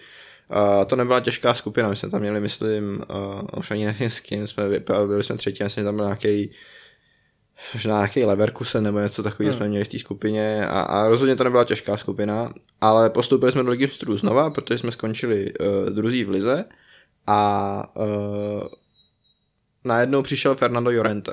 [0.50, 4.20] Uh, to nebyla těžká skupina, my jsme tam měli, myslím, uh, už ani nevím s
[4.20, 4.64] kým jsme
[5.06, 6.50] byli jsme třetí, myslím, tam byl nějaký
[7.74, 9.58] možná nějaký Leverkusen nebo něco takového hmm.
[9.58, 13.62] jsme měli v té skupině a, a rozhodně to nebyla těžká skupina, ale postoupili jsme
[13.62, 16.64] do ligy mistrů znova, protože jsme skončili uh, druzí v lize
[17.26, 18.68] a uh,
[19.84, 21.32] najednou přišel Fernando Llorente.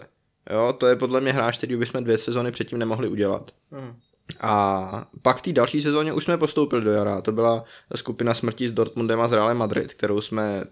[0.50, 3.52] Jo, to je podle mě hráč, který bychom dvě sezony předtím nemohli udělat.
[3.72, 3.96] Hmm.
[4.42, 7.22] A pak v té další sezóně už jsme postoupili do jara.
[7.22, 7.64] To byla
[7.96, 10.64] skupina smrti s Dortmundem a s Realem Madrid, kterou jsme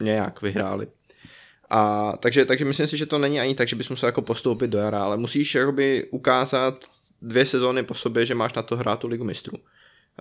[0.00, 0.86] nějak vyhráli.
[1.74, 4.68] A takže, takže myslím si, že to není ani tak, že bys musel jako postoupit
[4.68, 6.84] do jara, ale musíš jakoby ukázat
[7.22, 9.58] dvě sezóny po sobě, že máš na to hrát tu ligu mistrů.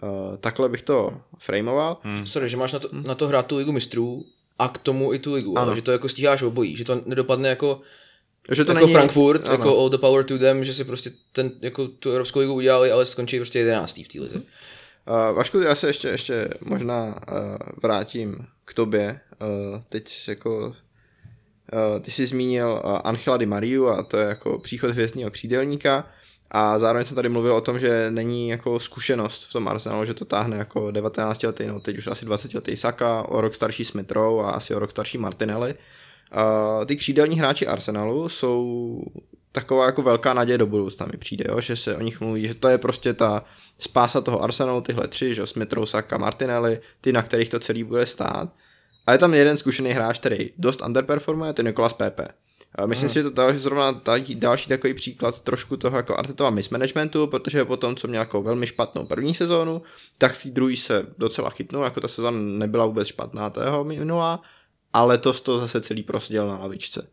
[0.04, 1.98] Uh, takhle bych to frameoval.
[2.26, 4.26] Sorry, že máš na to, na to hrát tu ligu mistrů,
[4.60, 5.68] a k tomu i tu ligu, Ano.
[5.68, 7.82] ale že to jako stíháš obojí, že to nedopadne jako,
[8.52, 9.52] Že to jako není, Frankfurt, ano.
[9.52, 12.92] jako all the power to them, že si prostě ten, jako tu Evropskou ligu udělali,
[12.92, 14.04] ale skončí prostě 11.
[14.06, 14.36] v té lize.
[14.38, 19.20] Uh, Vašku, já se ještě, ještě možná uh, vrátím k tobě.
[19.42, 20.76] Uh, teď jako
[22.01, 26.07] ty jsi zmínil uh, Angela Di Mariu a to je jako příchod hvězdního křídelníka
[26.51, 30.13] a zároveň jsem tady mluvil o tom, že není jako zkušenost v tom Arsenalu, že
[30.13, 33.86] to táhne jako 19 letý, no teď už asi 20 letý Saka, o rok starší
[33.86, 35.73] Smith Rowe a asi o rok starší Martinelli.
[35.73, 39.03] Uh, ty křídelní hráči Arsenalu jsou
[39.51, 41.62] taková jako velká naděje do budoucna mi přijde, jo?
[41.62, 43.45] že se o nich mluví, že to je prostě ta
[43.79, 47.60] spása toho Arsenalu, tyhle tři, že jo, Smith, Rowe, Saka, Martinelli, ty, na kterých to
[47.60, 48.49] celý bude stát.
[49.08, 52.28] A je tam jeden zkušený hráč, který dost underperformuje, to je Nikolas Pepe.
[52.86, 54.02] Myslím si, že to je zrovna
[54.36, 58.68] další takový příklad trošku toho jako Artetova mismanagementu, protože po tom, co měl jako velmi
[58.68, 59.82] špatnou první sezónu,
[60.18, 64.42] tak v té druhé se docela chytnul, jako ta sezóna nebyla vůbec špatná tého minulá,
[64.94, 67.08] a letos to zase celý proseděl na lavičce.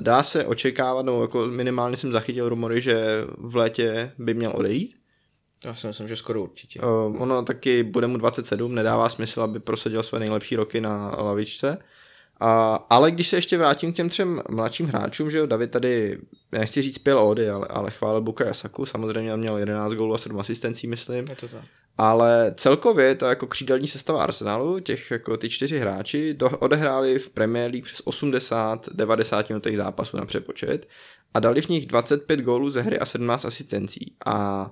[0.00, 4.96] Dá se očekávat, nebo jako minimálně jsem zachytil rumory, že v létě by měl odejít.
[5.64, 6.80] Já si myslím, že skoro určitě.
[6.80, 11.78] Uh, ono taky bude mu 27, nedává smysl, aby prosadil své nejlepší roky na lavičce.
[12.40, 16.18] A, ale když se ještě vrátím k těm třem mladším hráčům, že jo, David tady,
[16.52, 20.40] nechci říct pil ody, ale, ale chválil Buka Jasaku, samozřejmě měl 11 gólů a 7
[20.40, 21.26] asistencí, myslím.
[21.28, 21.64] Je to tak.
[21.98, 27.30] Ale celkově ta jako křídelní sestava Arsenalu, těch jako ty čtyři hráči, do, odehráli v
[27.30, 30.88] Premier League přes 80-90 minutových zápasů na přepočet
[31.34, 34.14] a dali v nich 25 gólů ze hry a 17 asistencí.
[34.26, 34.70] A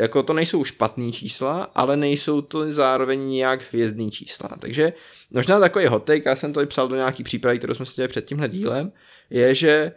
[0.00, 4.48] jako to nejsou špatný čísla, ale nejsou to zároveň nějak hvězdný čísla.
[4.58, 4.92] Takže
[5.30, 7.96] možná takový hot take, já jsem to i psal do nějaký přípravy, kterou jsme si
[7.96, 8.92] dělali před tímhle dílem,
[9.30, 9.92] je, že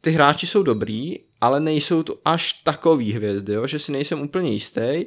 [0.00, 3.66] ty hráči jsou dobrý, ale nejsou to až takový hvězdy, jo?
[3.66, 5.04] že si nejsem úplně jistý,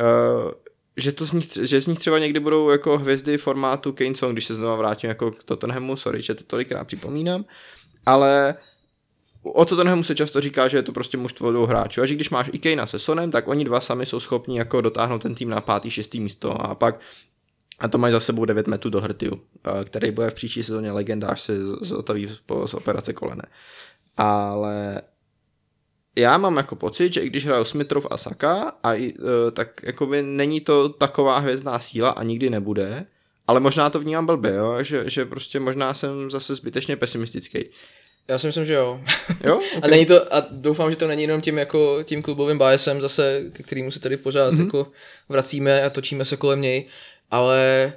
[0.00, 0.52] Uh,
[0.96, 4.32] že, to z nich, že z nich třeba někdy budou jako hvězdy formátu Kane Song,
[4.32, 7.44] když se znovu vrátím jako k Tottenhamu, sorry, že to tolikrát připomínám,
[8.06, 8.54] ale
[9.44, 12.30] o Tottenhamu se často říká, že je to prostě mužstvo dvou hráčů a že když
[12.30, 15.48] máš i Kanea se Sonem, tak oni dva sami jsou schopni jako dotáhnout ten tým
[15.48, 17.00] na pátý, šestý místo a pak
[17.78, 20.92] a to mají za sebou 9 metrů do hrtiu, eh, který bude v příští sezóně
[20.92, 22.28] legenda, až se zotaví
[22.66, 23.42] z, operace kolene.
[24.16, 25.02] Ale
[26.18, 29.80] já mám jako pocit, že i když hrajou Smitrov a Saka, a i, e, tak
[29.82, 33.06] jakoby není to taková hvězdná síla a nikdy nebude,
[33.46, 34.82] ale možná to vnímám blbě, jo?
[34.82, 37.64] Že, že prostě možná jsem zase zbytečně pesimistický.
[38.28, 39.00] Já si myslím, že jo.
[39.44, 39.60] Jo?
[39.82, 43.42] A není to, a doufám, že to není jenom tím jako tím klubovým biasem zase,
[43.52, 44.64] ke kterému se tady pořád mm-hmm.
[44.64, 44.90] jako
[45.28, 46.86] vracíme a točíme se kolem něj,
[47.30, 47.92] ale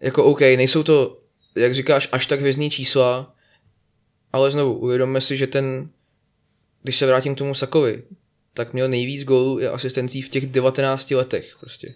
[0.00, 1.20] jako OK, nejsou to,
[1.56, 3.34] jak říkáš, až tak hvězdný čísla,
[4.32, 5.88] ale znovu uvědomme si, že ten,
[6.82, 8.02] když se vrátím k tomu Sakovi,
[8.54, 11.94] tak měl nejvíc gólů a asistencí v těch 19 letech prostě.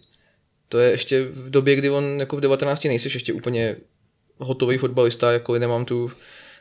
[0.69, 3.77] To je ještě v době, kdy on jako v 19 nejseš ještě úplně
[4.39, 6.11] hotový fotbalista, jako nemám tu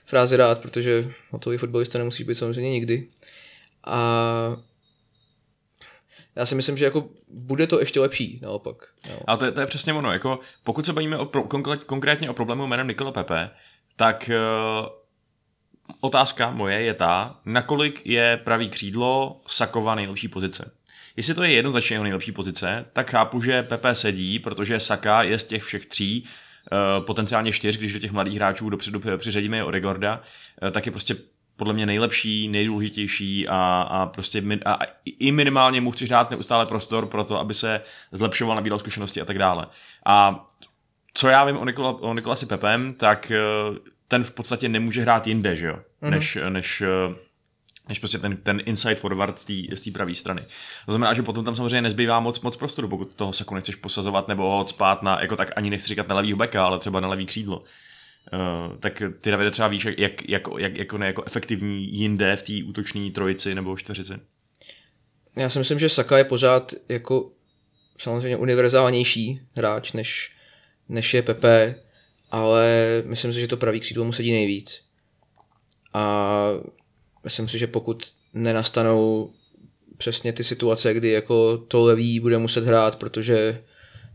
[0.07, 3.07] frázi rád, protože hotový fotbalista nemusíš být samozřejmě nikdy.
[3.83, 4.57] A
[6.35, 8.87] já si myslím, že jako bude to ještě lepší, naopak.
[9.09, 9.19] Jo.
[9.27, 12.29] Ale to je, to je přesně ono, jako pokud se bavíme o pro, konkrét, konkrétně
[12.29, 13.49] o problému jménem Nikola Pepe,
[13.95, 14.87] tak uh,
[15.99, 20.71] otázka moje je ta, nakolik je pravý křídlo Sakova nejlepší pozice.
[21.15, 25.39] Jestli to je jednoznačně jeho nejlepší pozice, tak chápu, že Pepe sedí, protože Saka je
[25.39, 26.25] z těch všech tří,
[26.99, 30.21] potenciálně čtyř, když do těch mladých hráčů dopředu přiřadíme i Oregorda,
[30.61, 31.15] uh, tak je prostě
[31.57, 36.31] podle mě nejlepší, nejdůležitější a, a prostě min, a, a i minimálně mu chci dát
[36.31, 39.67] neustále prostor pro to, aby se zlepšoval, nabídal zkušenosti a tak dále.
[40.05, 40.45] A
[41.13, 43.39] co já vím o, Nikola, o Nikolasi Pepem, tak eh,
[44.07, 46.09] ten v podstatě nemůže hrát jinde, že jo, mm-hmm.
[46.09, 47.15] než, než eh,
[47.89, 49.39] než prostě ten, ten inside forward
[49.73, 50.45] z té pravé strany.
[50.85, 54.27] To znamená, že potom tam samozřejmě nezbývá moc, moc prostoru, pokud toho Saku nechceš posazovat
[54.27, 57.07] nebo ho spát na, jako tak ani nechci říkat na levýho beka, ale třeba na
[57.07, 57.63] levý křídlo.
[58.33, 62.35] Uh, tak ty Davide třeba víš, jak, jak, jak, jak, jako, ne, jako efektivní jinde
[62.35, 64.13] v té útoční trojici nebo čtveřici.
[65.35, 67.31] Já si myslím, že Saka je pořád jako
[67.97, 70.31] samozřejmě univerzálnější hráč, než,
[70.89, 71.75] než je Pepe,
[72.31, 72.67] ale
[73.05, 74.81] myslím si, že to pravý křídlo mu sedí nejvíc.
[75.93, 76.33] A
[77.27, 79.31] myslím si, že pokud nenastanou
[79.97, 83.61] přesně ty situace, kdy jako to levý bude muset hrát, protože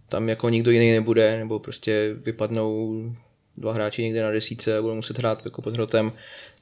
[0.08, 3.02] tam jako nikdo jiný nebude, nebo prostě vypadnou
[3.56, 6.12] dva hráči někde na desíce a budou muset hrát jako pod hrotem,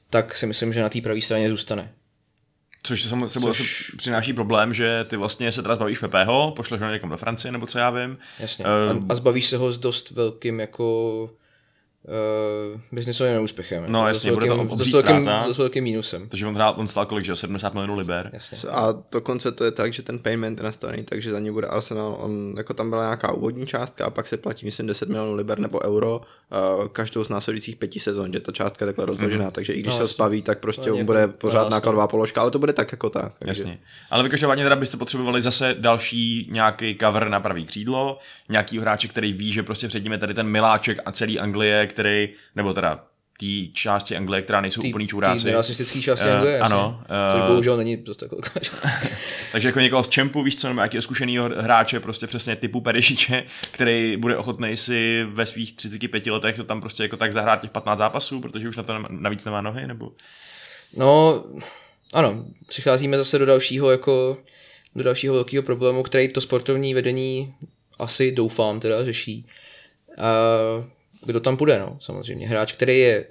[0.09, 1.91] tak si myslím, že na té pravé straně zůstane.
[2.83, 6.91] Což se sebou Což- přináší problém, že ty vlastně se teda zbavíš Pepeho, pošleš ho
[6.91, 8.17] někam do Francie, nebo co já vím.
[8.39, 8.65] Jasně.
[8.65, 9.05] Ehm.
[9.09, 11.29] A, a zbavíš se ho s dost velkým jako
[12.07, 13.83] uh, biznisovým neúspěchem.
[13.87, 15.53] No, Jako jasně, bude to obří s velkým, ztráta.
[15.53, 16.29] s velkým mínusem.
[16.29, 17.35] Takže on, hrál, on stál kolik, že jo?
[17.35, 18.29] 70 milionů liber.
[18.33, 18.69] Jasně.
[18.69, 22.17] A dokonce to je tak, že ten payment je nastavený, takže za ně bude Arsenal,
[22.19, 25.59] on, jako tam byla nějaká úvodní částka a pak se platí, myslím, 10 milionů liber
[25.59, 26.21] nebo euro
[26.79, 29.51] uh, každou z následujících pěti sezon, že ta částka je takhle rozložená, Mhm.
[29.51, 30.13] takže i když No, se ho jasně.
[30.13, 33.09] spaví, tak prostě No, on bude pořád balast, nákladová položka, ale to bude tak jako
[33.09, 33.33] tak.
[33.39, 33.61] Takže.
[33.61, 33.79] Jasně.
[34.09, 39.07] Ale vy každopádně teda byste potřebovali zase další nějaký cover na pravý křídlo, nějaký hráče,
[39.07, 42.73] který ví, že prostě před ním je tady ten miláček a celý Anglie, který, nebo
[42.73, 43.03] teda
[43.41, 45.45] té části Anglie, která nejsou úplný čuráci.
[45.45, 46.75] Tý rasistický části Anglie, jasně.
[46.75, 48.41] ano, Což bohužel není dost taková
[49.51, 53.43] Takže jako někoho z čempu, víš co, nebo nějakého zkušeného hráče, prostě přesně typu Perišiče,
[53.71, 57.71] který bude ochotný si ve svých 35 letech to tam prostě jako tak zahrát těch
[57.71, 60.11] 15 zápasů, protože už na to navíc nemá nohy, nebo...
[60.97, 61.43] No,
[62.13, 64.37] ano, přicházíme zase do dalšího jako
[64.95, 67.53] do dalšího velkého problému, který to sportovní vedení
[67.99, 69.45] asi doufám teda řeší.
[70.17, 70.31] A
[71.25, 72.47] kdo tam půjde, no, samozřejmě.
[72.47, 73.25] Hráč, který je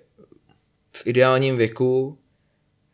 [0.92, 2.18] v ideálním věku,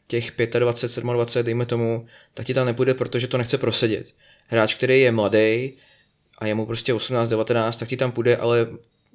[0.08, 4.06] těch 25, 27, dejme tomu, tak ti tam nepůjde, protože to nechce prosedět.
[4.46, 5.72] Hráč, který je mladý
[6.38, 8.66] a je mu prostě 18, 19, tak ti tam půjde, ale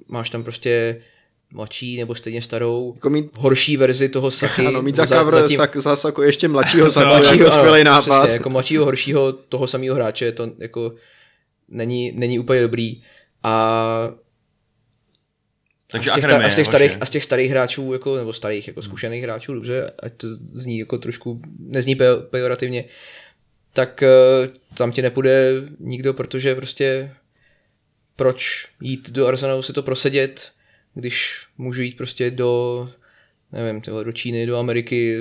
[0.08, 1.02] máš tam prostě
[1.50, 4.66] mladší nebo stejně starou, Jako mít, horší verzi toho Saky.
[4.66, 8.18] ano, mít za cover zatím- sak, za ještě mladšího Saku, mladšího, jako skvělý nápad.
[8.20, 10.92] Přesně, jako mladšího, horšího toho samého hráče, to jako
[11.68, 13.02] není, není úplně dobrý.
[13.42, 14.14] A
[15.92, 18.16] Takže a z těch, akademie, a z těch, starých, a z těch starých hráčů, jako,
[18.16, 22.84] nebo starých, jako zkušených hráčů, dobře, ať to zní jako trošku, nezní pe- pejorativně,
[23.72, 24.08] tak eh,
[24.74, 27.14] tam ti nepůjde nikdo, protože prostě
[28.16, 30.52] proč jít do Arsenalu si to prosedět,
[30.94, 32.90] když můžu jít prostě do
[33.52, 35.18] nevím, tyhle, do Číny, do Ameriky,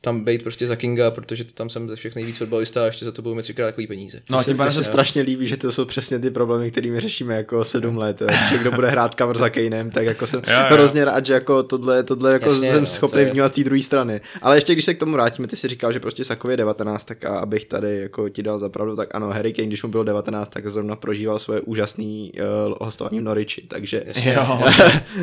[0.00, 3.12] tam být prostě za Kinga, protože tam jsem ze všech nejvíc fotbalista a ještě za
[3.12, 4.20] to budou mít třikrát takový peníze.
[4.30, 7.00] No a tím pádem se se strašně líbí, že to jsou přesně ty problémy, kterými
[7.00, 8.22] řešíme jako sedm let.
[8.50, 10.66] Že kdo bude hrát cover za Kanem, tak jako jsem Jo, jo.
[10.70, 13.54] hrozně rád, že jako tohle, tohle jako Jasně, jsem no, schopný to je- vnímat z
[13.54, 14.20] té druhé strany.
[14.42, 17.24] Ale ještě když se k tomu vrátíme, ty si říkal, že prostě Sakově 19, tak
[17.24, 20.48] a abych tady jako ti dal zapravdu, tak ano, Harry Kane, když mu bylo 19,
[20.48, 22.32] tak zrovna prožíval svoje úžasný
[22.68, 24.60] uh, hostování v Norwichi, takže Jo.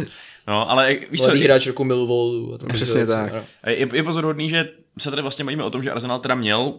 [0.47, 2.53] No, ale víš co, Mladý hráč roku Millwallu.
[2.53, 3.33] A to Přesně tak.
[3.33, 3.43] ano.
[3.67, 4.69] je, je pozoruhodný, že
[4.99, 6.73] se tady vlastně bavíme o tom, že Arsenal teda měl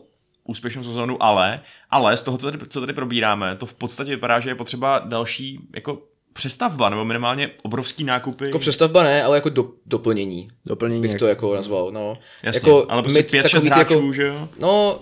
[0.44, 1.60] úspěšnou sezónu, ale,
[1.90, 4.98] ale z toho, co tady, co tady probíráme, to v podstatě vypadá, že je potřeba
[4.98, 6.02] další jako
[6.32, 8.44] přestavba, nebo minimálně obrovský nákupy.
[8.44, 10.48] Jako přestavba ne, ale jako do, doplnění.
[10.66, 11.02] doplnění.
[11.02, 12.18] Bych to jako nazval, no.
[12.42, 14.48] Jasně, jako ale prostě mít pět, šest hráčů, jako, že jo?
[14.58, 15.00] No,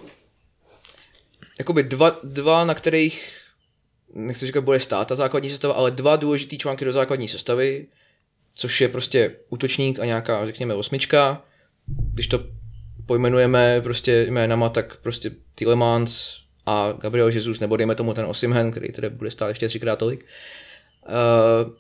[1.58, 3.36] jakoby dva, dva, na kterých,
[4.14, 7.86] nechci říkat, bude stát ta základní sestava, ale dva důležitý články do základní sestavy,
[8.61, 11.42] což je prostě útočník a nějaká, řekněme, osmička.
[12.14, 12.44] Když to
[13.06, 16.36] pojmenujeme prostě jménama, tak prostě Tielemans
[16.66, 20.24] a Gabriel Jesus, nebo dejme tomu ten Osimhen, který tedy bude stát ještě třikrát tolik.
[21.08, 21.72] Uh,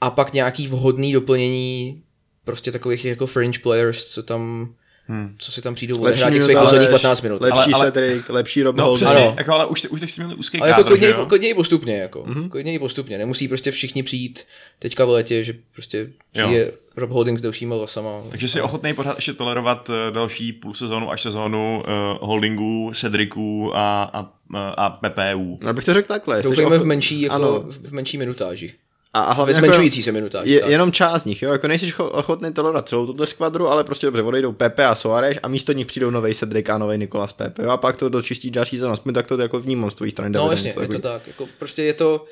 [0.00, 2.02] a pak nějaký vhodný doplnění
[2.44, 4.74] prostě takových jako fringe players, co tam
[5.10, 5.34] Hmm.
[5.38, 7.40] co si tam přijdou Lepší odehrát těch svých posledních 15 minut.
[7.40, 9.06] Lepší Ale- ale- Cedric, lepší Rob No Holding.
[9.08, 9.34] přesně, Ano.
[9.38, 11.26] jako, ale už, už teď jste měli úzký Ale jako kádr, klidně, že jo?
[11.26, 12.24] klidně i postupně, jako.
[12.26, 12.34] Mhm.
[12.44, 12.48] Mm-hmm.
[12.50, 13.18] Klidně i postupně.
[13.18, 14.44] Nemusí prostě všichni přijít
[14.78, 15.98] teďka v létě, že prostě
[16.34, 16.46] Jo.
[16.46, 18.10] přijde Rob Holding s delšíma vlasama.
[18.30, 23.70] Takže si ochotný pořád ještě tolerovat eh, další půl sezónu až sezónu uh, holdingů, Cedriců
[23.74, 24.32] a, a,
[24.68, 25.58] a PPU.
[25.62, 26.42] No, bych to řekl takhle.
[26.42, 27.60] Doufejme ochot- v menší, jako, Ano.
[27.60, 28.72] v v menší minutáži.
[29.14, 30.52] A, a hlavně jako, zmenšující se minutáži.
[30.52, 30.70] je, tak.
[30.70, 34.06] jenom část z nich, jo, jako nejsi cho- ochotný tolerovat celou tuto skvadru, ale prostě
[34.06, 37.62] dobře, odejdou Pepe a Soares a místo nich přijdou nový Cedric a nový Nikolas Pepe,
[37.62, 40.30] jo, a pak to dočistí další sezónu, aspoň tak to jako vnímám z tvojí strany.
[40.30, 41.26] No jasně, je to tak.
[41.26, 42.24] Jako, prostě je to,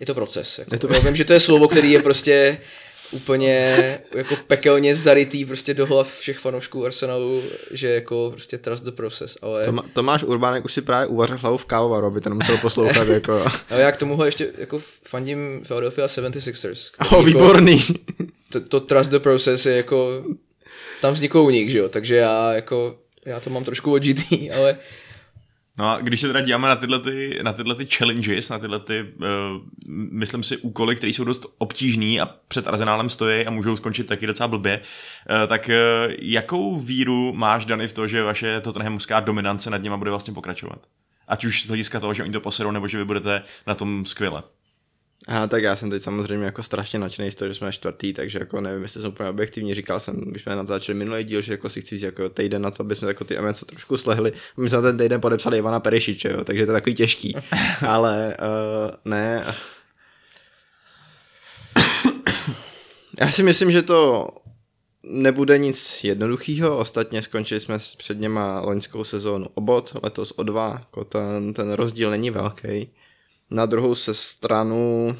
[0.00, 0.58] je to proces.
[0.58, 0.74] Jako.
[0.74, 2.58] Je to- Já vím, že to je slovo, který je prostě
[3.12, 3.74] úplně
[4.14, 9.38] jako pekelně zarytý prostě do hlav všech fanoušků Arsenalu, že jako prostě trust the process,
[9.42, 9.64] ale...
[9.64, 13.44] Toma, Tomáš Urbánek už si právě uvařil hlavu v kávovaru, aby to nemusel poslouchat, jako.
[13.70, 16.90] Ale já k tomuhle ještě jako fandím Philadelphia 76ers.
[16.92, 17.84] který Oh, jako, výborný.
[18.52, 20.24] to, to trust the process je jako,
[21.00, 22.96] tam vznikl unik, že jo, takže já jako,
[23.26, 24.76] já to mám trošku odžitý, ale
[25.78, 28.80] No a když se teda díváme na tyhle, ty, na tyhle ty challenges, na tyhle
[28.80, 29.26] ty, uh,
[29.88, 34.26] myslím si, úkoly, které jsou dost obtížný a před Arsenálem stojí a můžou skončit taky
[34.26, 39.70] docela blbě, uh, tak uh, jakou víru máš, Dany, v to, že vaše Tottenhamská dominance
[39.70, 40.78] nad nima bude vlastně pokračovat?
[41.28, 44.04] Ať už z hlediska toho, že oni to poserou, nebo že vy budete na tom
[44.04, 44.42] skvěle.
[45.28, 48.38] A tak já jsem teď samozřejmě jako strašně nadšený z toho, že jsme čtvrtý, takže
[48.38, 49.74] jako nevím, jestli jsem úplně objektivní.
[49.74, 52.62] Říkal jsem, když jsme na to začali minulý díl, že jako si chci jako týden
[52.62, 54.32] na to, aby jsme jako ty emoce trošku slehli.
[54.56, 57.36] My jsme ten týden podepsali Ivana Perišiče, jo, takže to je takový těžký.
[57.86, 59.54] Ale uh, ne.
[63.20, 64.28] Já si myslím, že to
[65.02, 66.78] nebude nic jednoduchého.
[66.78, 70.76] Ostatně skončili jsme s před něma loňskou sezónu o bod, letos o dva.
[70.78, 72.88] Jako ten, ten rozdíl není velký.
[73.50, 75.16] Na druhou se stranu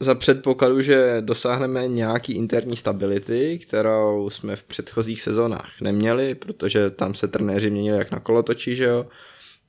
[0.00, 7.14] za předpokladu, že dosáhneme nějaký interní stability, kterou jsme v předchozích sezónách neměli, protože tam
[7.14, 9.06] se trenéři měnili jak na kolotoči, že jo,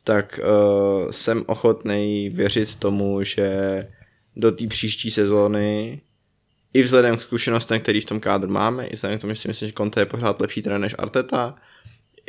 [0.04, 3.50] tak uh, jsem ochotný věřit tomu, že
[4.36, 6.02] do té příští sezóny
[6.74, 9.48] i vzhledem k zkušenostem, který v tom kádru máme, i vzhledem k tomu, že si
[9.48, 11.56] myslím, že Conte je pořád lepší trenér než Arteta,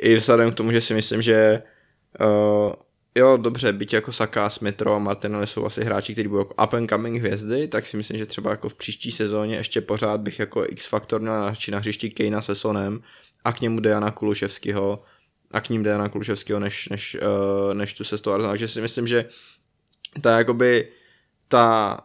[0.03, 1.62] i vzhledem k tomu, že si myslím, že
[2.21, 2.73] uh,
[3.15, 6.75] jo, dobře, byť jako Saka, Smitro a Martinelli jsou asi hráči, kteří budou jako up
[6.75, 10.39] and coming hvězdy, tak si myslím, že třeba jako v příští sezóně ještě pořád bych
[10.39, 13.03] jako X-faktor měl na, na hřišti Kejna se Sonem
[13.45, 15.03] a k němu Dejana Kuluševského
[15.51, 18.53] a k ním Dejana Kuluševského než, než, uh, než tu sestu Arsenal.
[18.53, 19.25] Takže si myslím, že
[20.21, 20.89] ta jakoby
[21.49, 21.99] ta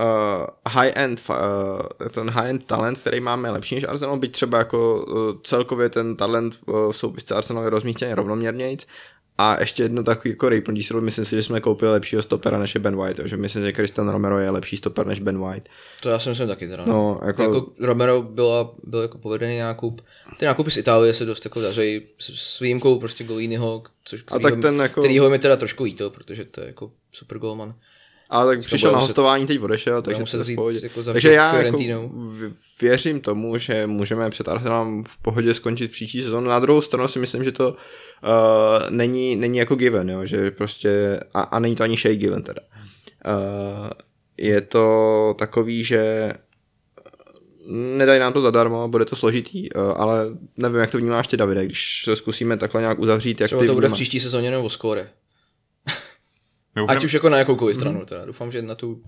[0.00, 5.40] uh, high-end, uh, ten high-end talent, který máme, lepší než Arsenal, byť třeba jako uh,
[5.42, 8.86] celkově ten talent uh, v soupisce Arsenal je rozmístěný rovnoměrnějc,
[9.38, 12.74] a ještě jedno takový jako rejpnutí si, myslím si, že jsme koupili lepšího stopera než
[12.74, 15.68] je Ben White, že myslím, že Christian Romero je lepší stoper než Ben White.
[16.02, 16.84] To já si myslím taky teda.
[16.86, 20.00] No, jako, jako Romero byla, byl jako povedený nákup.
[20.38, 24.60] Ty nákupy z Itálie se dost jako daří s výjimkou prostě Goliniho, což A tak
[24.62, 27.74] ten jako- kterýho mi teda trošku líto, protože to je jako super golman.
[28.30, 30.80] a tak přišel na hostování, teď odešel, takže to v pohodě.
[30.82, 31.78] jako takže já jako
[32.80, 36.48] věřím tomu, že můžeme před Arsenalem v pohodě skončit příští sezónu.
[36.48, 37.76] Na druhou stranu si myslím, že to
[38.24, 40.24] uh, není, není jako given, jo?
[40.24, 42.62] že prostě, a, a není to ani shake given teda.
[43.26, 43.90] Uh,
[44.38, 46.32] je to takový, že
[47.96, 52.02] nedají nám to zadarmo, bude to složitý, ale nevím, jak to vnímáš ty, Davide, když
[52.04, 53.96] se zkusíme takhle nějak uzavřít, jak Třeba ty to bude v vnímáš.
[53.96, 55.08] příští sezóně nebo skóre.
[56.76, 58.24] Mimochodem, Ať už jako na jakoukoliv stranu, teda.
[58.24, 59.02] Doufám, že na tu,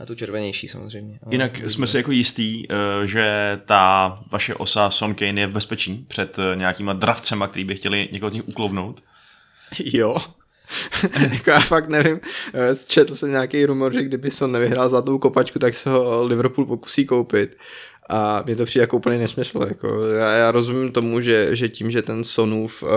[0.00, 1.18] na tu červenější samozřejmě.
[1.22, 5.52] Ale Jinak jsme si jako jistý, eh, že ta vaše osa Son Kane je v
[5.52, 9.02] bezpečí před eh, nějakýma dravcema, který by chtěli někoho z nich uklovnout.
[9.84, 10.16] Jo.
[11.32, 12.20] jako já fakt nevím,
[12.54, 16.66] eh, četl jsem nějaký rumor, že kdyby Son nevyhrál zlatou kopačku, tak se ho Liverpool
[16.66, 17.56] pokusí koupit.
[18.08, 19.66] A mě to přijde jako úplně nesmysl.
[19.68, 22.88] Jako já, já rozumím tomu, že, že tím, že ten Sonův uh,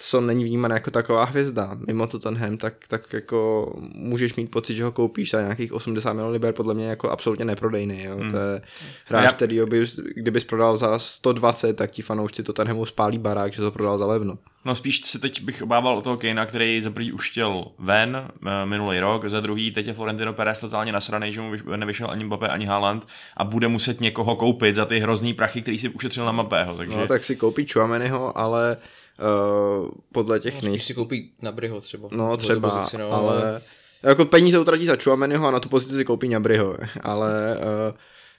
[0.00, 1.70] Son není vnímán jako taková hvězda.
[1.86, 6.12] Mimo to Tottenham, tak, tak jako můžeš mít pocit, že ho koupíš za nějakých 80
[6.12, 8.02] milionů liber, podle mě jako absolutně neprodejný.
[8.02, 8.16] Jo?
[8.16, 8.30] Hmm.
[8.30, 8.62] To je
[9.06, 13.62] hráč, Já- který by, kdybys prodal za 120, tak ti fanoušci Tottenhamu spálí barák, že
[13.62, 14.38] to prodal za levno.
[14.64, 18.28] No spíš si teď bych obával o toho Kanea, který za prvý už chtěl ven
[18.46, 22.10] eh, minulý rok, za druhý teď je Florentino Perez totálně nasranej, že mu vyš- nevyšel
[22.10, 25.88] ani Mbappé, ani Haaland a bude muset někoho koupit za ty hrozný prachy, který si
[25.88, 26.96] ušetřil na Mbappého, takže...
[26.98, 28.76] No tak si koupí Chouameniho, ale
[29.18, 30.78] uh, podle těch nej...
[30.78, 32.08] si koupí na Bryho třeba.
[32.12, 33.62] No třeba, pozici, no, ale...
[34.02, 37.96] Jako peníze utratí za Chouameniho a na tu pozici si koupí Gnabryho, ale uh,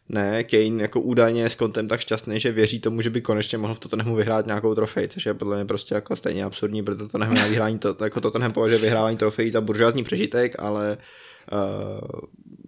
[0.10, 3.58] ne, Kane jako údajně je s kontem tak šťastný, že věří tomu, že by konečně
[3.58, 6.98] mohl v Tottenhamu vyhrát nějakou trofej, což je podle mě prostě jako stejně absurdní, protože
[6.98, 10.98] Tottenham na vyhrání to, jako Tottenham považuje vyhrávání trofejí za buržoázní přežitek, ale
[11.52, 12.20] uh,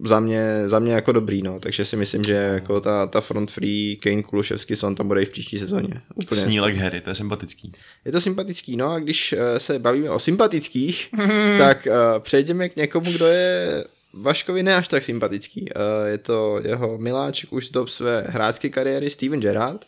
[0.04, 3.52] za mě, za mě jako dobrý, no, takže si myslím, že jako ta, ta front
[3.52, 6.02] free Kane, Kuluševský, Son tam bude i v příští sezóně.
[6.16, 7.72] Úplně Snílek Harry, to je sympatický.
[8.06, 11.10] je to sympatický, no a když eh, se bavíme o sympatických,
[11.58, 13.84] tak uh, přejdeme k někomu, kdo je
[14.14, 15.62] Vaškovi ne až tak sympatický.
[15.62, 19.86] Uh, je to jeho miláček už z dob své hráčské kariéry Steven Gerrard,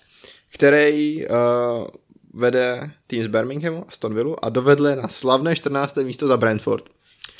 [0.53, 1.87] který uh,
[2.33, 5.97] vede tým z Birminghamu a Stonvillu a dovedle na slavné 14.
[5.97, 6.83] místo za Brentford.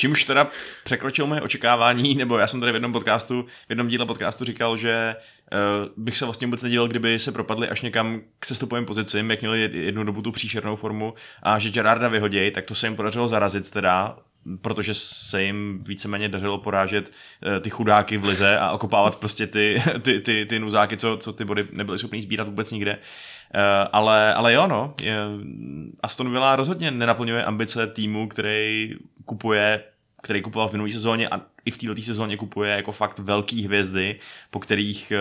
[0.01, 0.47] Čímž teda
[0.83, 4.77] překročil moje očekávání, nebo já jsem tady v jednom podcastu, v jednom díle podcastu říkal,
[4.77, 5.15] že
[5.51, 9.41] uh, bych se vlastně vůbec nedíval, kdyby se propadli až někam k sestupovým pozicím, jak
[9.41, 12.95] měli jed- jednu dobu tu příšernou formu a že Gerarda vyhodějí, tak to se jim
[12.95, 14.17] podařilo zarazit teda,
[14.61, 17.11] protože se jim víceméně dařilo porážet
[17.45, 21.33] eh, ty chudáky v lize a okopávat prostě ty, ty, ty, ty nuzáky, co, co
[21.33, 22.91] ty body nebyly schopný sbírat vůbec nikde.
[23.53, 24.93] Eh, ale, ale jo, no,
[26.03, 28.95] Aston Villa rozhodně nenaplňuje ambice týmu, který
[29.25, 29.83] kupuje
[30.21, 34.19] který kupoval v minulé sezóně a i v této sezóně kupuje jako fakt velký hvězdy,
[34.49, 35.17] po kterých eh,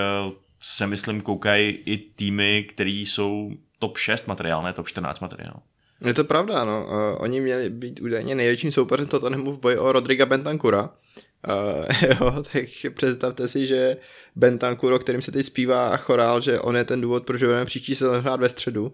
[0.61, 5.61] se myslím koukají i týmy, který jsou top 6 materiál, ne top 14 materiál.
[6.05, 6.87] Je to pravda, no.
[6.87, 10.83] Uh, oni měli být údajně největším soupeřem Tottenhamu v boji o Rodriga Bentancura.
[10.83, 11.85] Uh,
[12.21, 13.97] jo, tak představte si, že
[14.37, 17.65] Bentancur, o kterým se teď zpívá a chorál, že on je ten důvod, proč budeme
[17.65, 18.93] příští sezónu hrát ve středu, uh,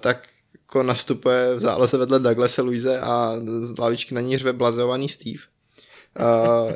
[0.00, 0.28] tak
[0.74, 5.42] jako nastupuje v záloze vedle Douglasa Luise a z lavičky na ní řve blazovaný Steve.
[6.20, 6.72] Uh,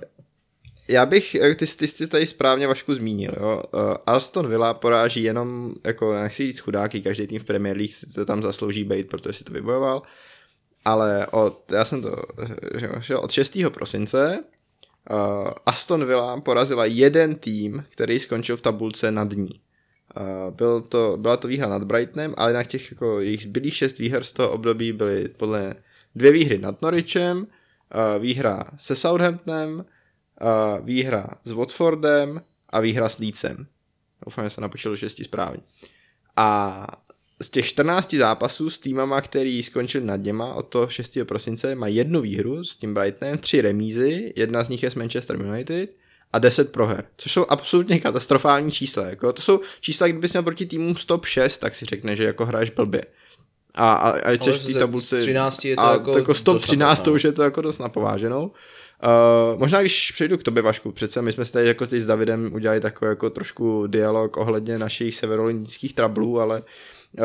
[0.89, 3.63] já bych, eh, ty, ty jsi tady správně Vašku zmínil, jo.
[3.75, 8.07] Uh, Aston Villa poráží jenom, jako nechci říct chudáky, každý tým v Premier League si
[8.07, 10.03] to tam zaslouží být, protože si to vybojoval,
[10.85, 12.23] ale od, já jsem to,
[13.01, 13.59] že od 6.
[13.69, 14.39] prosince
[15.11, 19.61] uh, Aston Villa porazila jeden tým, který skončil v tabulce nad ní.
[20.51, 24.25] Byl to, byla to výhra nad Brightonem, ale na těch jako jejich zbylých šest výher
[24.25, 25.75] z toho období byly podle
[26.15, 27.47] dvě výhry nad Norwichem,
[28.19, 29.85] výhra se Southamptonem,
[30.81, 33.67] výhra s Watfordem a výhra s Leedsem.
[34.27, 35.61] Doufám, že se napočilo šesti správně.
[36.37, 36.87] A
[37.43, 41.19] z těch 14 zápasů s týmama, který skončil nad něma od toho 6.
[41.25, 45.37] prosince, má jednu výhru s tím Brightonem, tři remízy, jedna z nich je s Manchester
[45.41, 45.97] United
[46.33, 49.07] a 10 proher, což jsou absolutně katastrofální čísla.
[49.07, 52.47] Jako, to jsou čísla, kdybys měl proti týmům stop 6, tak si řekne, že jako
[52.47, 53.03] hraješ blbě.
[53.75, 55.21] A, a, a češ v té tabulce...
[55.21, 57.79] 13 je to a jako jako stop dost 13 to už je to jako dost
[57.79, 58.53] napováženou.
[59.55, 62.07] Uh, možná když přejdu k tobě, Vašku, přece my jsme si tady jako teď s
[62.07, 66.63] Davidem udělali takový jako trošku dialog ohledně našich severolinických trablů, ale
[67.19, 67.25] uh,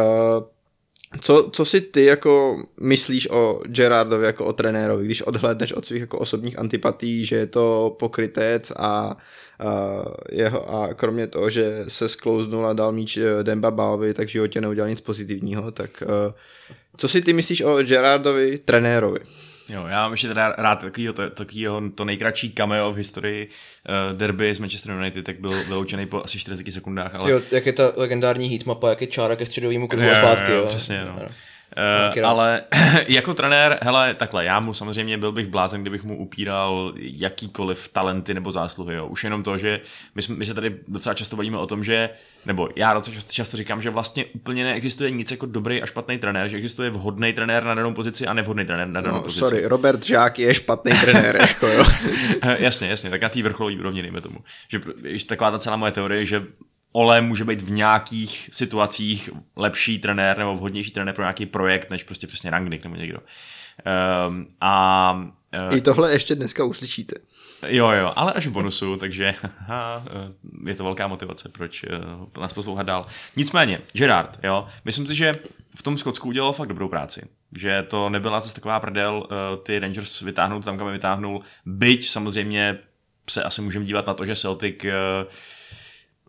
[1.21, 6.01] co, co si ty jako myslíš o Gerardovi jako o trenérovi, když odhlédneš od svých
[6.01, 9.17] jako osobních antipatí, že je to pokrytec a, a,
[10.31, 14.31] jeho, a kromě toho, že se sklouznul a dal míč eh, Demba Baovi, tak v
[14.31, 16.33] životě neudělal nic pozitivního, tak uh,
[16.97, 19.19] co si ty myslíš o Gerardovi trenérovi?
[19.69, 23.49] Jo, já mám ještě teda rád takovýho, to, takovýho to nejkratší cameo v historii
[23.89, 27.65] uh, derby s Manchester United, tak byl vyloučený po asi 40 sekundách, ale Jo, jak
[27.65, 30.57] je ta legendární heatmapa, jak je čára ke středovému kruhu Jo, a jo, zpátky, jo,
[30.57, 30.65] jo.
[30.67, 31.11] přesně, no.
[31.19, 31.29] Ano.
[32.17, 32.61] Uh, ale
[33.07, 38.33] jako trenér, hele, takhle, já mu samozřejmě byl bych blázen, kdybych mu upíral jakýkoliv talenty
[38.33, 39.07] nebo zásluhy, jo.
[39.07, 39.79] Už jenom to, že
[40.15, 42.09] my, jsme, my se tady docela často bavíme o tom, že,
[42.45, 46.17] nebo já docela často, často říkám, že vlastně úplně neexistuje nic jako dobrý a špatný
[46.17, 49.39] trenér, že existuje vhodný trenér na danou pozici a nevhodný trenér na danou No, pozici.
[49.39, 51.83] sorry, Robert Žák je špatný trenér, jako jo.
[52.41, 54.37] Eh, jasně, jasně, tak na té vrcholové úrovni, dejme tomu.
[54.67, 54.79] Že
[55.27, 56.43] taková ta celá moje teorie, že
[56.95, 62.03] Ole může být v nějakých situacích lepší trenér nebo vhodnější trenér pro nějaký projekt, než
[62.03, 63.19] prostě přesně Rangnick nebo někdo.
[64.27, 65.13] Um, a
[65.69, 67.15] uh, I tohle ještě dneska uslyšíte.
[67.67, 72.41] jo, jo, ale až v bonusu, takže haha, eh, je to velká motivace, proč uh,
[72.41, 73.05] nás poslouchat dál.
[73.35, 75.39] Nicméně, Gerard, jo, myslím si, že
[75.75, 77.21] v tom Skotsku udělal fakt dobrou práci.
[77.57, 82.09] Že to nebyla zase taková prdel, uh, ty Rangers vytáhnout tam, kam je vytáhnul, byť
[82.09, 82.77] samozřejmě
[83.29, 84.91] se asi můžeme dívat na to, že Celtic uh,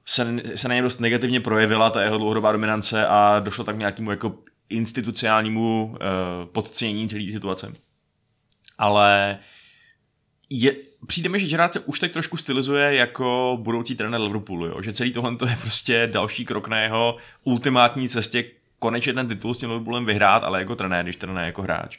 [0.04, 4.10] se, se na něm dost negativně projevila ta jeho dlouhodobá dominance a došlo tak nějakému
[4.10, 4.34] jako
[4.68, 5.96] institucionálnímu uh,
[6.52, 7.72] podcenění celé situace.
[8.78, 9.38] Ale
[10.50, 10.72] je,
[11.06, 14.82] přijde mi, že Gerard se už tak trošku stylizuje jako budoucí trenér Liverpoolu, jo?
[14.82, 18.44] že celý tohle to je prostě další krok na jeho ultimátní cestě
[18.78, 21.98] konečně ten titul s tím Liverpoolem vyhrát, ale jako trenér, když ne jako hráč.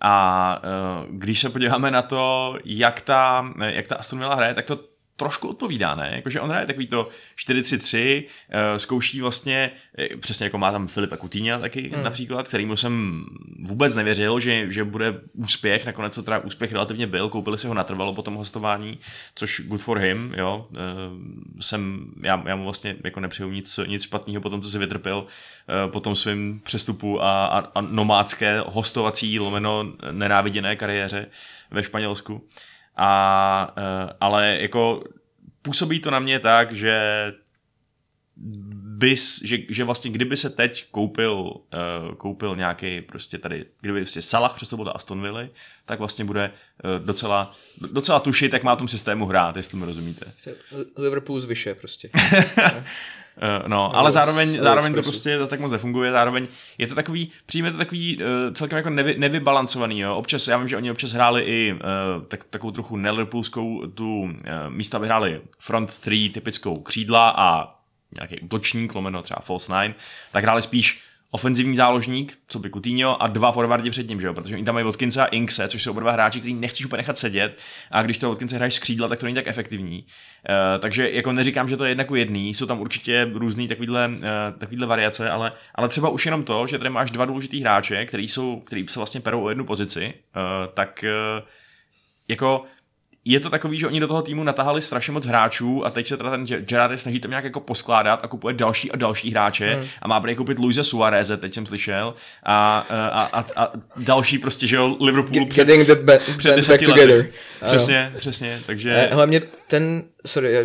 [0.00, 4.66] A uh, když se podíváme na to, jak ta, jak ta Aston Villa hraje, tak
[4.66, 4.91] to
[5.22, 6.10] trošku odpovídá, ne?
[6.14, 11.16] Jakože on hraje takový to 4-3-3, uh, zkouší vlastně, eh, přesně jako má tam Filipa
[11.16, 12.04] Coutinho taky hmm.
[12.04, 13.24] například, kterýmu jsem
[13.60, 17.74] vůbec nevěřil, že, že bude úspěch, nakonec to teda úspěch relativně byl, koupili si ho
[17.74, 18.98] natrvalo po tom hostování,
[19.34, 20.76] což good for him, jo, uh,
[21.60, 25.26] jsem, já, já mu vlastně jako nepřeju nic, nic špatného po tom, co si vytrpěl
[25.86, 31.26] po tom svém přestupu a, a, a nomádské hostovací lomeno nenáviděné kariéře
[31.70, 32.46] ve Španělsku.
[32.96, 35.04] A, uh, ale jako
[35.62, 37.32] působí to na mě tak, že
[39.02, 44.22] bys, že, že vlastně kdyby se teď koupil, uh, koupil nějaký prostě tady, kdyby prostě
[44.22, 45.48] Salah přestoupil do Aston Villa,
[45.84, 46.50] tak vlastně bude
[46.84, 47.54] uh, docela,
[47.92, 50.32] docela tušit, jak má v tom systému hrát, jestli mi rozumíte.
[50.96, 52.10] Liverpool zvyše prostě.
[53.36, 57.72] Uh, no, ale zároveň, zároveň to prostě tak moc nefunguje, zároveň je to takový, přijme
[57.72, 60.14] to takový uh, celkem jako nevy, nevybalancovaný, jo.
[60.14, 61.78] Občas, já vím, že oni občas hráli i uh,
[62.28, 64.30] tak, takovou trochu neliverpoolskou tu uh,
[64.68, 67.74] místo, aby hráli front three, typickou křídla a
[68.16, 69.94] nějaký útočník, lomeno třeba false nine,
[70.32, 71.02] tak hráli spíš
[71.34, 74.34] ofenzivní záložník, co by Coutinho, a dva forwardi před ním, že jo?
[74.34, 76.96] protože oni tam mají Watkinsa a Inkse, což jsou oba dva hráči, který nechceš úplně
[76.96, 77.60] nechat sedět,
[77.90, 80.04] a když to Watkinse hraješ z křídla, tak to není tak efektivní.
[80.04, 84.08] Uh, takže jako neříkám, že to je jedna ku jedný, jsou tam určitě různý takovýhle,
[84.08, 88.06] uh, takovýhle variace, ale, ale třeba už jenom to, že tady máš dva důležitý hráče,
[88.06, 91.04] který, jsou, který se vlastně perou o jednu pozici, uh, tak
[91.38, 91.48] uh,
[92.28, 92.64] jako
[93.24, 96.16] je to takový, že oni do toho týmu natahali strašně moc hráčů a teď se
[96.16, 99.30] teda ten Ge- Gerrard je snaží tam nějak jako poskládat a kupuje další a další
[99.30, 99.86] hráče Hmm.
[100.02, 104.66] a má prý koupit Luise Suareze, teď jsem slyšel, a, a, a, a další prostě,
[104.66, 106.86] že jo, Liverpool před, Getting the ba- před back lety.
[106.86, 107.28] together.
[107.60, 107.68] Ano.
[107.70, 108.90] Přesně, přesně, takže...
[108.94, 110.62] Eh, Hlavně ten, sorry, já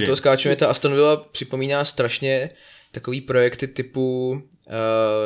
[0.00, 2.50] do toho skáču, ta Aston Villa připomíná strašně
[2.92, 4.72] takový projekty typu, uh,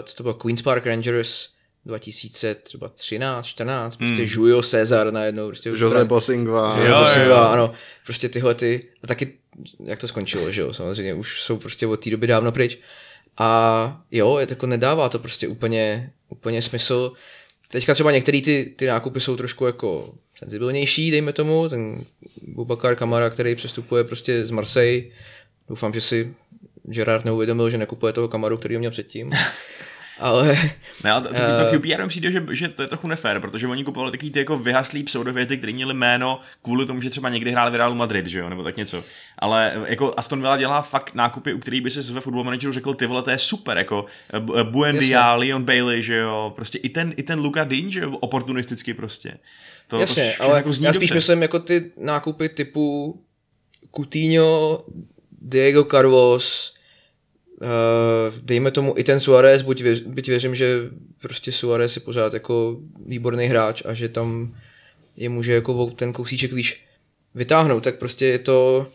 [0.02, 1.48] co to bylo, Queen's Park Rangers
[1.86, 4.32] 2000, třeba 13, 14, prostě Hmm.
[4.32, 6.78] Julio Cesar najednou, prostě Jose Bosingva.
[6.78, 7.36] Jo, jo, jo, jo, jo.
[7.36, 7.72] ano,
[8.04, 9.32] prostě tyhle ty, a taky,
[9.84, 12.78] jak to skončilo, že jo, samozřejmě už jsou prostě od té doby dávno pryč.
[13.38, 17.12] A jo, je to jako nedává to prostě úplně, úplně smysl.
[17.70, 22.04] Teďka třeba některé ty, ty nákupy jsou trošku jako senzibilnější, dejme tomu, ten
[22.42, 25.04] Bubakar Kamara, který přestupuje prostě z Marseille.
[25.68, 26.34] Doufám, že si
[26.82, 29.32] Gerard neuvědomil, že nekupuje toho Kamaru, který ho měl předtím.
[30.18, 30.58] Ale
[31.04, 31.70] Ne, ale to, to, Eh.
[31.70, 34.38] to QPR mi přijde, že, že to je trochu nefér, protože oni kupovali takový ty
[34.38, 38.26] jako vyhaslý pseudovězdy, který měli jméno kvůli tomu, že třeba někdy hráli v Realu Madrid,
[38.26, 39.04] že jo, nebo tak něco.
[39.38, 42.72] Ale eh, jako Aston Villa dělá fakt nákupy, u kterých by si ve football manageru
[42.72, 44.04] řekl, ty vole, to je super, jako
[44.34, 48.00] eh, Bu- Buendia, Leon Bailey, že jo, prostě i ten, i ten Luka Dean, že
[48.00, 49.38] jo, oportunisticky prostě.
[49.88, 51.14] To, Jasně, to všechno ale jako já spíš dobře.
[51.14, 53.16] myslím jako ty nákupy typu
[53.96, 54.84] Coutinho,
[55.42, 56.73] Diego Carlos,
[58.40, 60.80] dejme tomu i ten Suarez, buď věř, byť věřím, že
[61.22, 64.54] prostě Suarez je pořád jako výborný hráč a že tam
[65.16, 66.84] je může jako ten kousíček výš
[67.34, 68.86] vytáhnout, tak prostě je to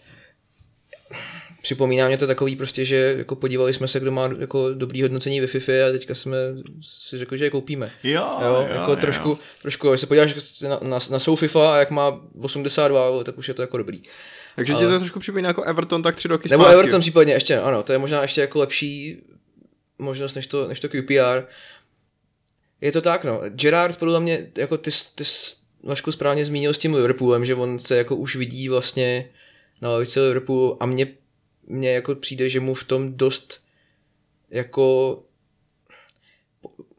[1.62, 5.42] připomíná mě to takový prostě, že jako podívali jsme se, kdo má jako dobrý hodnocení
[5.42, 6.38] ve FIFA a teďka jsme
[6.82, 7.92] si řekli, že je koupíme.
[8.04, 8.96] Jo, Jo, jo, jako jo.
[8.96, 13.38] trošku, trošku, když se podíváš na, na, na Sou FIFA a jak má 82, tak
[13.38, 14.02] už je to jako dobrý.
[14.60, 16.80] Takže ti to trošku připomíná jako Everton tak tři roky Nebo zpátky.
[16.80, 19.22] Everton případně ještě, ano, to je možná ještě jako lepší
[20.00, 21.44] možnost než to, než to QPR.
[22.82, 23.42] Je to tak, no.
[23.50, 25.24] Gerard podle mě, jako ty, ty
[25.84, 29.30] Vašku správně zmínil s tím Liverpoolem, že on se jako už vidí vlastně
[29.82, 31.08] na lavici Liverpoolu a mně,
[31.68, 33.62] mně jako přijde, že mu v tom dost
[34.50, 35.20] jako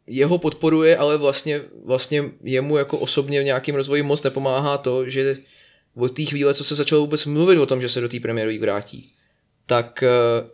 [0.06, 5.36] jeho podporuje, ale vlastně, vlastně jemu jako osobně v nějakým rozvoji moc nepomáhá to, že
[6.01, 8.46] od té chvíle, co se začalo vůbec mluvit o tom, že se do té Premier
[8.46, 9.12] League vrátí,
[9.66, 10.09] tak eh,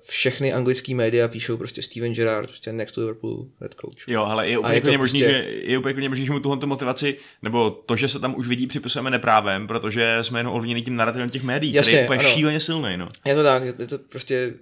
[0.08, 4.08] všechny anglické média píšou prostě Steven Gerrard, prostě next Liverpool head coach.
[4.08, 6.40] Jo, ale je úplně to klidně možný, prostě- že, je úplně klidně možný, že mu
[6.40, 10.82] tuhle motivaci, nebo to, že se tam už vidí, připisujeme neprávem, protože jsme jenom ovlivněni
[10.82, 12.28] tím narrativem těch médií, který Jasně, je úplně ano.
[12.28, 13.08] šíleně silný, no.
[13.26, 14.54] Je to tak, je to prostě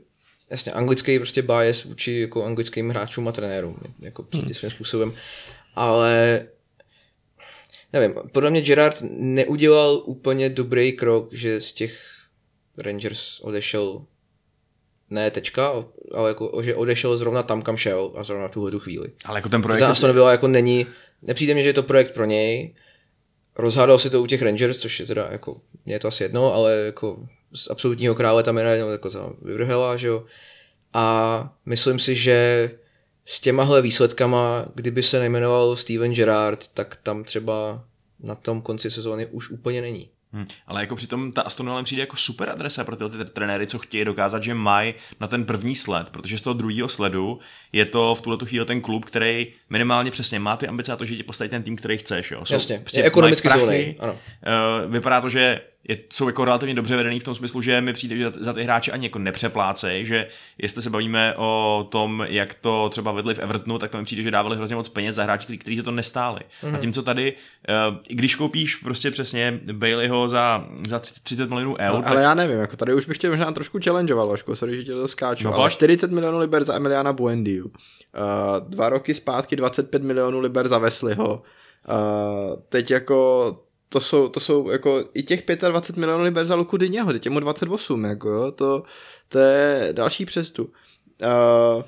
[0.51, 4.55] jasně anglický prostě bias vůči jako anglickým hráčům a trenérům, jako Hmm.
[4.55, 5.13] svým způsobem,
[5.75, 6.43] ale
[7.95, 12.01] nevím, podle mě Gerard neudělal úplně dobrý krok, že z těch
[12.79, 14.05] Rangers odešel
[15.11, 15.85] ne tečka,
[16.15, 19.13] ale jako, že odešel zrovna tam, kam šel a zrovna tuhle tu chvíli.
[19.25, 19.81] Ale jako ten Projekt...
[19.81, 20.87] Ta Aston Villa jako není,
[21.23, 22.75] nepřijde mi, že je to projekt pro něj,
[23.57, 26.55] rozhádal si to u těch Rangers, což je teda jako, mě je to asi jedno,
[26.55, 30.25] ale jako z absolutního krále tam je najednou jako za vyvrhela, že jo.
[30.93, 32.71] A myslím si, že
[33.25, 37.85] s těmahle výsledkama, kdyby se nejmenoval Steven Gerrard, tak tam třeba
[38.21, 40.09] na tom konci sezóny už úplně není.
[40.33, 43.79] Hm, ale jako přitom ta Aston Villa přijde jako super adresa pro ty trenéry, co
[43.79, 47.39] chtějí dokázat, že mají na ten první sled, protože z toho druhého sledu
[47.73, 50.97] je to v tuhle tu chvíli ten klub, který minimálně přesně má ty ambice a
[50.97, 52.31] to, že ti postaví ten tým, který chceš.
[52.31, 52.45] Jo.
[52.45, 54.13] Jsou, Jasně, prostě je ekonomicky zvolený, ano.
[54.13, 57.93] Uh, vypadá to, že je, jsou jako relativně dobře vedený v tom smyslu, že mi
[57.93, 60.27] přijde, že za, ty hráče ani jako nepřeplácej, že
[60.59, 64.23] jestli se bavíme o tom, jak to třeba vedli v Evertonu, tak to mi přijde,
[64.23, 66.41] že dávali hrozně moc peněz za hráči, který, kteří se to nestáli.
[66.41, 66.67] Mm-hmm.
[66.67, 66.75] Mhm.
[66.75, 67.35] A tím, co tady,
[68.09, 72.35] i když koupíš prostě přesně Baileyho za, za 30 milionů eur, Ale, tak ale já
[72.35, 75.45] nevím, jako tady už bych tě možná trošku challengeoval, Vašku, sorry, že tě to skáču,
[75.45, 75.73] No no, ale pojď.
[75.73, 77.67] 40 milionů liber za Emiliana Buendiu.
[77.67, 77.73] Uh,
[78.69, 81.43] dva roky zpátky 25 milionů liber za Wesleyho.
[81.89, 83.65] Uh, teď jako
[83.95, 87.31] to jsou, to jsou jako i těch 25 milionů liber za Luku Dyněho, teď je
[87.31, 88.83] mu 28, jako jo, to,
[89.29, 90.73] to je další přestup.
[91.23, 91.83] Uh,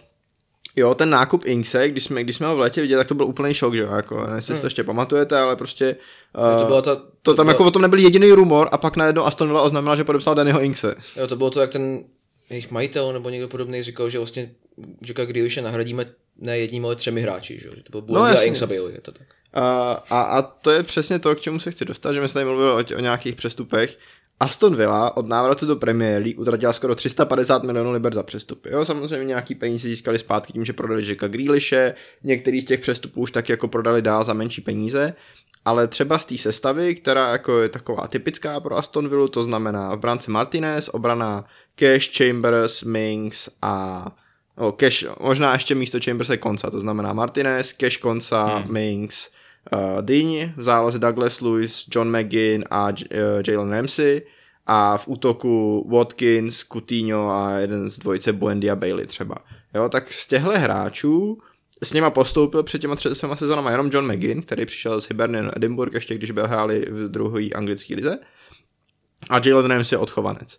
[0.78, 3.26] Jo, ten nákup Inkse, když jsme, když jsme ho v létě viděli, tak to byl
[3.26, 5.96] úplný šok, že jo, jako, nevím, jestli si to ještě pamatujete, ale prostě
[6.38, 8.96] uh, to byla ta, to tam byla- jako o tom nebyl jediný rumor a pak
[8.96, 10.94] najednou Aston Villa oznámila, že podepsal Dannyho Inkse.
[11.16, 12.04] Jo, to bylo to, jak ten
[12.50, 14.50] jejich majitel nebo někdo podobný říkal, že vlastně
[15.06, 16.06] Jacka Grealishe nahradíme
[16.38, 17.66] ne jedním, ale třemi hráči, že?
[17.68, 17.72] jo.
[17.84, 18.42] To byl Buendia no, a.
[18.42, 19.26] Ings a Bailey, je to tak.
[19.54, 22.46] A, a, to je přesně to, k čemu se chci dostat, že my jsme tady
[22.46, 23.98] mluvili o, o nějakých přestupech.
[24.40, 28.68] Aston Villa od návratu do Premier League utratila skoro 350 milionů liber za přestupy.
[28.72, 31.94] Jo, samozřejmě nějaký peníze získali zpátky tím, že prodali Jacka Grealishe,
[32.24, 35.14] některý z těch přestupů už taky jako prodali dál za menší peníze,
[35.64, 39.94] ale třeba z té sestavy, která jako je taková typická pro Aston Villa, to znamená
[39.94, 41.44] v bránce Martinez, obrana
[41.74, 44.06] Cash, Chambers, Minks a
[44.58, 48.72] no, Cash, možná ještě místo Chambers je Konca, to znamená Martinez, Cash Konca, hmm.
[48.72, 49.30] Minks,
[49.72, 54.22] uh, Dyň, v záloze Douglas Lewis, John McGinn a J- uh, Jalen Ramsey
[54.66, 59.36] a v útoku Watkins, Coutinho a jeden z dvojice Buendia Bailey třeba.
[59.74, 61.38] Jo, tak z těchto hráčů
[61.82, 65.94] s něma postoupil před těma třema sezónama jenom John McGinn, který přišel z Hibernian Edinburgh,
[65.94, 68.18] ještě když byl hráli v druhé anglické lize.
[69.30, 70.58] A Jalen Ramsey odchovanec.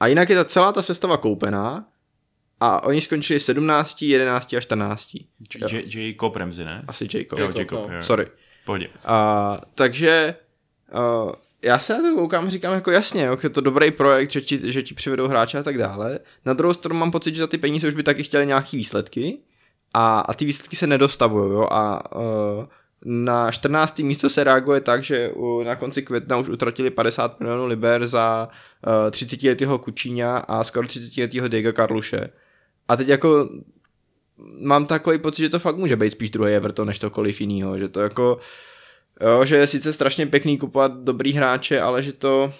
[0.00, 1.86] A jinak je ta celá ta sestava koupená
[2.60, 5.14] a oni skončili 17, 11 a 14.
[5.14, 6.84] Jo, J- Jacob Ramsey, ne?
[6.86, 7.38] Asi Jacob.
[7.38, 7.96] Jo, Jacob, Jacob, no.
[7.96, 8.02] jo.
[8.02, 8.26] Sorry.
[8.66, 8.88] Pohodě.
[9.04, 10.34] A, takže
[11.24, 11.32] uh,
[11.64, 14.72] já se na to koukám říkám jako jasně, jo, je to dobrý projekt, že ti,
[14.72, 16.18] že ti přivedou hráče a tak dále.
[16.44, 19.38] Na druhou stranu mám pocit, že za ty peníze už by taky chtěli nějaký výsledky
[19.94, 22.64] a, a ty výsledky se nedostavují jo, a uh,
[23.04, 23.98] na 14.
[23.98, 28.48] místo se reaguje tak, že u, na konci května už utratili 50 milionů liber za
[28.86, 32.30] uh, 30 letého Kučíňa a skoro 30 letého Diego Karluše.
[32.90, 33.48] A teď jako
[34.60, 37.88] mám takový pocit, že to fakt může být spíš druhý Everton než cokoliv jiného, že
[37.88, 38.38] to jako,
[39.20, 42.52] jo, že je sice strašně pěkný kupovat dobrý hráče, ale že to,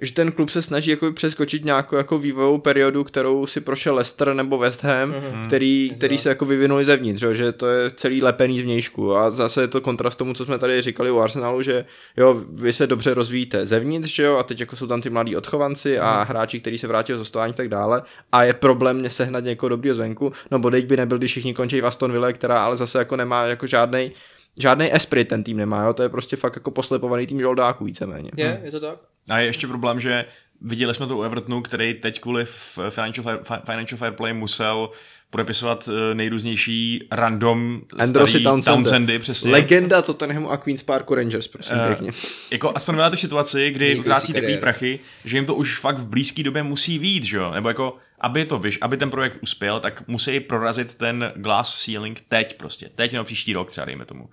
[0.00, 4.34] že ten klub se snaží jako přeskočit nějakou jako vývojovou periodu, kterou si prošel Leicester
[4.34, 5.46] nebo West Ham, mm-hmm.
[5.46, 9.60] který, který se jako vyvinuli zevnitř, jo, že to je celý lepený zvnějšku a zase
[9.60, 11.84] je to kontrast tomu, co jsme tady říkali u Arsenalu, že
[12.16, 15.36] jo, vy se dobře rozvíjíte zevnitř, že jo, a teď jako jsou tam ty mladí
[15.36, 16.26] odchovanci a Mhm.
[16.28, 19.68] hráči, kteří se vrátí z hostování a tak dále a je problém mě sehnat někoho
[19.68, 22.76] dobrýho zvenku, no bo teď by nebyl, když všichni končí v Aston Ville, která ale
[22.76, 24.10] zase jako nemá jako žádnej
[24.58, 25.92] Žádný esprit ten tým nemá, jo?
[25.92, 28.30] to je prostě fakt jako poslepovaný tým žoldáků víceméně.
[28.36, 28.98] Je, je to tak?
[29.28, 30.24] A je ještě problém, že
[30.60, 32.44] viděli jsme to u Evertonu, který teď kvůli
[32.90, 34.90] Financial Fair, Fi- Financial Fair Play musel
[35.30, 38.74] podepisovat eh, nejrůznější random Androsy starý Townsend.
[38.76, 39.50] Townsendy, přesně.
[39.50, 42.10] Legenda Tottenhamu a Queen's Parku Rangers, prosím, Eh, pěkně.
[42.50, 45.98] Jako Aston Villa je to situaci, kdy utrácí takový prachy, že jim to už fakt
[45.98, 47.50] v blízké době musí výjít, že jo?
[47.50, 52.20] Nebo jako, aby to vyš, aby ten projekt uspěl, tak musí prorazit ten glass ceiling
[52.28, 52.90] teď prostě.
[52.94, 54.28] Teď nebo příští rok třeba, dejme tomu.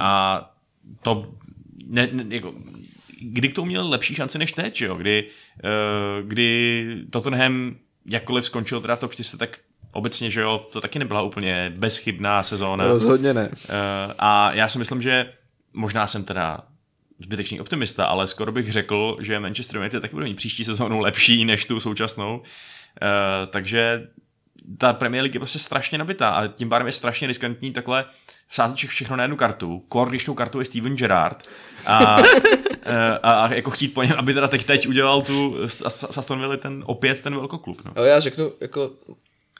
[0.00, 0.40] A
[1.02, 1.32] to,
[1.86, 2.54] ne, ne, jako,
[3.20, 4.94] kdy k tomu měl lepší šance než teď, jo?
[4.94, 5.24] Kdy,
[5.64, 9.58] uh, kdy Tottenham jakkoliv skončil teda v top 4, tak
[9.92, 12.86] obecně, že jo, to taky nebyla úplně bezchybná sezóna.
[12.86, 13.50] Rozhodně ne.
[13.52, 15.32] Eh, a já si myslím, že
[15.72, 16.60] možná jsem teda
[17.20, 21.44] zbytečný optimista, ale skoro bych řekl, že Manchester United taky bude mít příští sezónu lepší
[21.44, 22.42] než tu současnou.
[23.02, 24.08] Eh, takže
[24.78, 28.04] ta Premier League je prostě strašně nabitá a tím pádem je strašně riskantní takhle
[28.50, 29.84] sázet vše- všechno na jednu kartu.
[29.88, 31.48] Kor, když tou kartou je Steven Gerrard
[31.86, 32.16] a,
[32.82, 35.56] eh, a, a, jako chtít po něm, aby teda teď, teď udělal tu
[36.16, 37.84] Aston Villa ten opět ten velkoklub.
[37.84, 37.92] No.
[37.96, 38.92] Ale já řeknu, jako,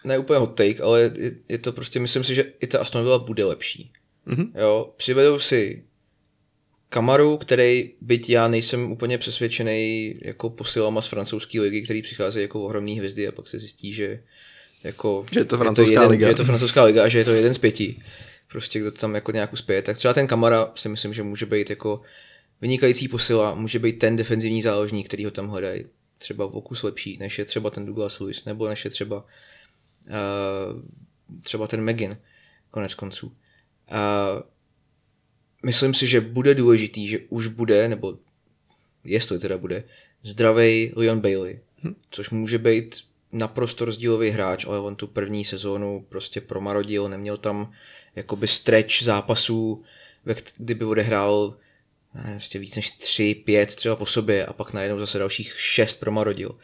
[0.04, 3.02] ne úplně hot take, ale je, je to prostě, myslím si, že i ta Aston
[3.02, 3.92] Villa bude lepší.
[4.26, 4.52] Mhm.
[4.54, 5.84] Jo, přivedou si
[6.88, 12.64] Kamaru, který, byť já nejsem úplně přesvědčený jako posilama z francouzské ligy, který přicházejí jako
[12.64, 14.22] ohromný hvězdy a pak se zjistí, že
[14.84, 15.26] jako...
[15.32, 16.26] Že je to francouzská jeden, liga.
[16.26, 18.02] Že je to francouzská liga a že je to jeden z pěti.
[18.48, 19.82] Prostě kdo tam jako nějak uspěje.
[19.82, 22.02] Tak třeba ten Kamara si myslím, že může být jako
[22.60, 25.84] vynikající posila, může být ten defenzivní záložník, který ho tam hledají
[26.18, 29.24] třeba v okus lepší, než je třeba ten Douglas Lewis, nebo než je třeba
[30.06, 30.82] uh,
[31.42, 32.18] třeba ten Megin,
[32.70, 33.26] konec konců.
[33.26, 34.42] Uh,
[35.64, 38.18] myslím si, že bude důležitý, že už bude, nebo
[39.04, 39.84] jestli teda bude,
[40.22, 41.94] zdravý Leon Bailey, hm.
[42.10, 42.96] což může být
[43.32, 47.72] naprosto rozdílový hráč, ale on tu první sezónu prostě promarodil, neměl tam
[48.16, 49.84] jakoby stretch zápasů,
[50.56, 51.56] kdyby odehrál
[52.14, 56.00] ne, prostě víc než 3, 5 třeba po sobě a pak najednou zase dalších 6
[56.00, 56.58] promarodil.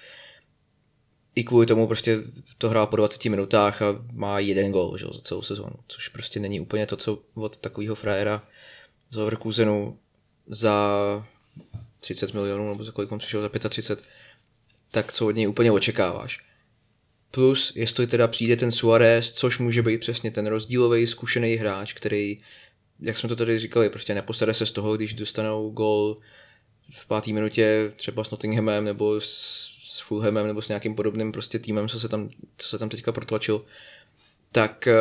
[1.34, 2.18] I kvůli tomu prostě
[2.58, 6.40] to hrál po 20 minutách a má jeden gol že, za celou sezónu, což prostě
[6.40, 8.42] není úplně to, co od takového frajera
[9.10, 9.98] z Leverkusenu
[10.46, 10.98] za
[12.00, 14.04] 30 milionů, nebo za kolik on přišel, za 35,
[14.90, 16.44] tak co od něj úplně očekáváš.
[17.34, 22.40] Plus, jestli teda přijde ten Suarez, což může být přesně ten rozdílový, zkušený hráč, který,
[23.00, 26.18] jak jsme to tady říkali, prostě neposede se z toho, když dostanou gol
[26.90, 31.88] v páté minutě třeba s Nottinghamem nebo s, Fulhamem nebo s nějakým podobným prostě týmem,
[31.88, 33.64] co se tam, co se tam teďka protlačil,
[34.52, 34.94] tak, eh,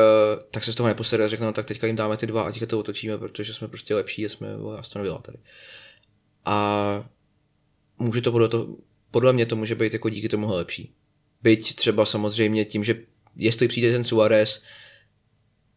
[0.51, 2.51] tak se z toho neposede a řekne, no tak teďka jim dáme ty dva a
[2.51, 5.37] teďka to otočíme, protože jsme prostě lepší a jsme Aston Villa tady.
[6.45, 7.09] A
[7.99, 8.75] může to podle, to,
[9.11, 10.93] podle mě to může být jako díky tomu lepší.
[11.43, 12.95] Byť třeba samozřejmě tím, že
[13.35, 14.61] jestli přijde ten Suarez,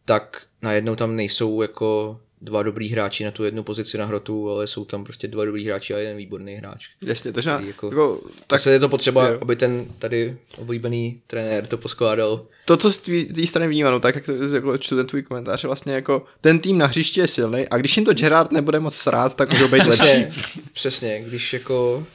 [0.05, 4.67] tak najednou tam nejsou jako dva dobrý hráči na tu jednu pozici na hrotu, ale
[4.67, 6.87] jsou tam prostě dva dobrý hráči a jeden výborný hráč.
[7.01, 9.37] Jasně, takže Jako- jako, Tak se je to potřeba, jo.
[9.41, 12.45] aby ten tady oblíbený trenér to poskládal.
[12.65, 12.97] to, co z
[13.35, 16.25] té strany vnímám, no, tak jak to, jako čtu ten tvůj komentář, je vlastně jako
[16.41, 19.49] ten tým na hřišti je silný a když jim to Gerard nebude moc srát, tak
[19.49, 20.25] můžou být lepší.
[20.73, 22.05] Přesně, když jako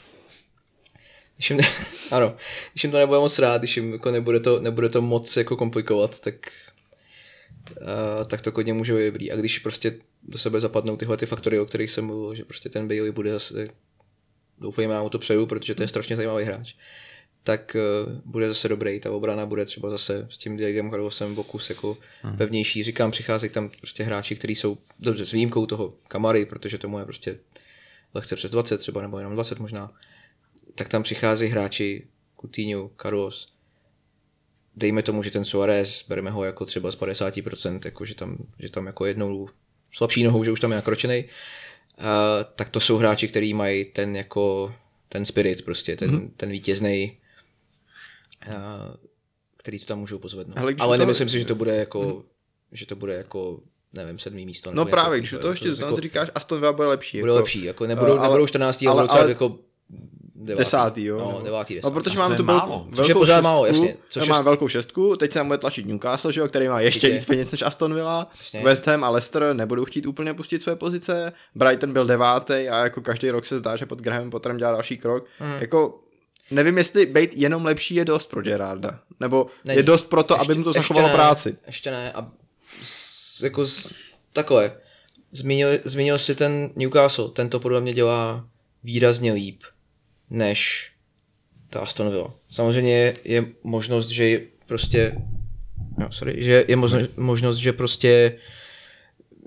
[1.43, 1.61] když jim,
[2.11, 2.37] ano,
[2.73, 5.57] když jim to nebude moc rád, když jim jako nebude, to, nebude to moc jako
[5.57, 6.35] komplikovat, tak
[7.71, 9.33] uh, tak to kodně může být dobrý.
[9.33, 12.69] A když prostě do sebe zapadnou tyhle ty faktory, o kterých jsem mluvil, že prostě
[12.69, 13.69] ten Bailey bude zase,
[14.59, 16.75] doufejme, já mu to přeju, protože to je strašně zajímavý hráč,
[17.45, 17.77] tak
[18.07, 21.99] uh, bude zase dobrý, ta obrana bude třeba zase s tím Diegem Carlosem Bokus jako
[22.23, 22.37] hmm.
[22.37, 22.83] pevnější.
[22.83, 27.05] Říkám, přicházejí tam prostě hráči, kteří jsou dobře s výjimkou toho Kamary, protože tomu je
[27.05, 27.39] prostě
[28.15, 29.93] lehce přes 20 třeba, nebo jenom 20 možná,
[30.75, 32.07] tak tam přicházejí hráči
[32.41, 33.53] Coutinho, Carlos,
[34.77, 38.71] dejme tomu, že ten Suarez, bereme ho jako třeba z 50%, jako že tam, že
[38.71, 39.49] tam jako jednou
[39.93, 42.05] slabší nohou, že už tam je nakročený, uh,
[42.57, 44.75] tak to jsou hráči, kteří mají ten jako
[45.09, 46.31] ten spirit prostě, ten, mm-hmm.
[46.37, 47.19] ten vítězný,
[48.49, 48.55] uh,
[49.57, 50.59] který to tam můžou pozvednout.
[50.59, 52.23] Hele, Ale nemyslím si, že to bude jako, mm-hmm.
[52.73, 53.61] že to bude jako,
[53.93, 54.71] nevím, sedmý místo.
[54.75, 57.21] No právě, když toho To ještě znovu říkáš, Aston Villa bude lepší.
[57.21, 58.83] bude jako, lepší, jako nebudou, ale- nebudou 14.
[58.87, 59.59] ale, budou ale- jako
[60.45, 60.59] devátý.
[60.65, 61.19] Desátý, jo.
[61.19, 61.95] No, nebo- devátý, No, desátý.
[61.95, 62.61] protože To máme tu málo.
[62.69, 63.97] velkou, Což je velkou pořád šestku, málo, jasně.
[64.09, 66.81] Což má je- velkou šestku, teď se nám bude tlačit Newcastle, že jo, který má
[66.81, 67.15] ještě Určitě.
[67.15, 68.61] víc peněz než Aston Villa, Jasně.
[68.65, 73.01] West Ham a Leicester nebudou chtít úplně pustit své pozice, Brighton byl devátý a jako
[73.01, 75.27] každý rok se zdá, že pod Grahamem Potterem dělá další krok.
[75.41, 75.57] Mhm.
[75.61, 76.01] Jako
[76.51, 79.77] nevím, jestli být jenom lepší je dost pro Gerarda, nebo Není.
[79.77, 81.57] je dost pro to, aby mu to zachovalo ne, práci.
[81.67, 82.13] Ještě ne.
[82.13, 82.29] A
[82.83, 83.95] s, jako s,
[84.33, 84.73] takhle.
[85.35, 88.45] Zmínil, zmínil si ten Newcastle, ten to podle mě dělá
[88.85, 89.63] výrazně líp,
[90.33, 90.91] než
[91.71, 92.35] ta Aston Villa.
[92.51, 95.17] Samozřejmě je, možnost, že je prostě
[95.99, 98.39] no, sorry, že je možnost, možnost, že prostě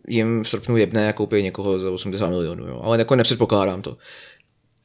[0.07, 2.81] jim v srpnu jebne a koupí někoho za 80 milionů, jo.
[2.83, 3.97] ale jako nepředpokládám to.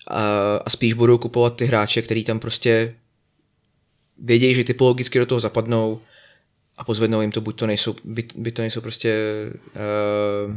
[0.09, 2.95] A, a spíš budou kupovat ty hráče, který tam prostě
[4.19, 6.01] vědějí, že typologicky do toho zapadnou
[6.77, 9.15] a pozvednou jim to, buď to nejsou, by, by to nejsou prostě
[10.47, 10.57] uh,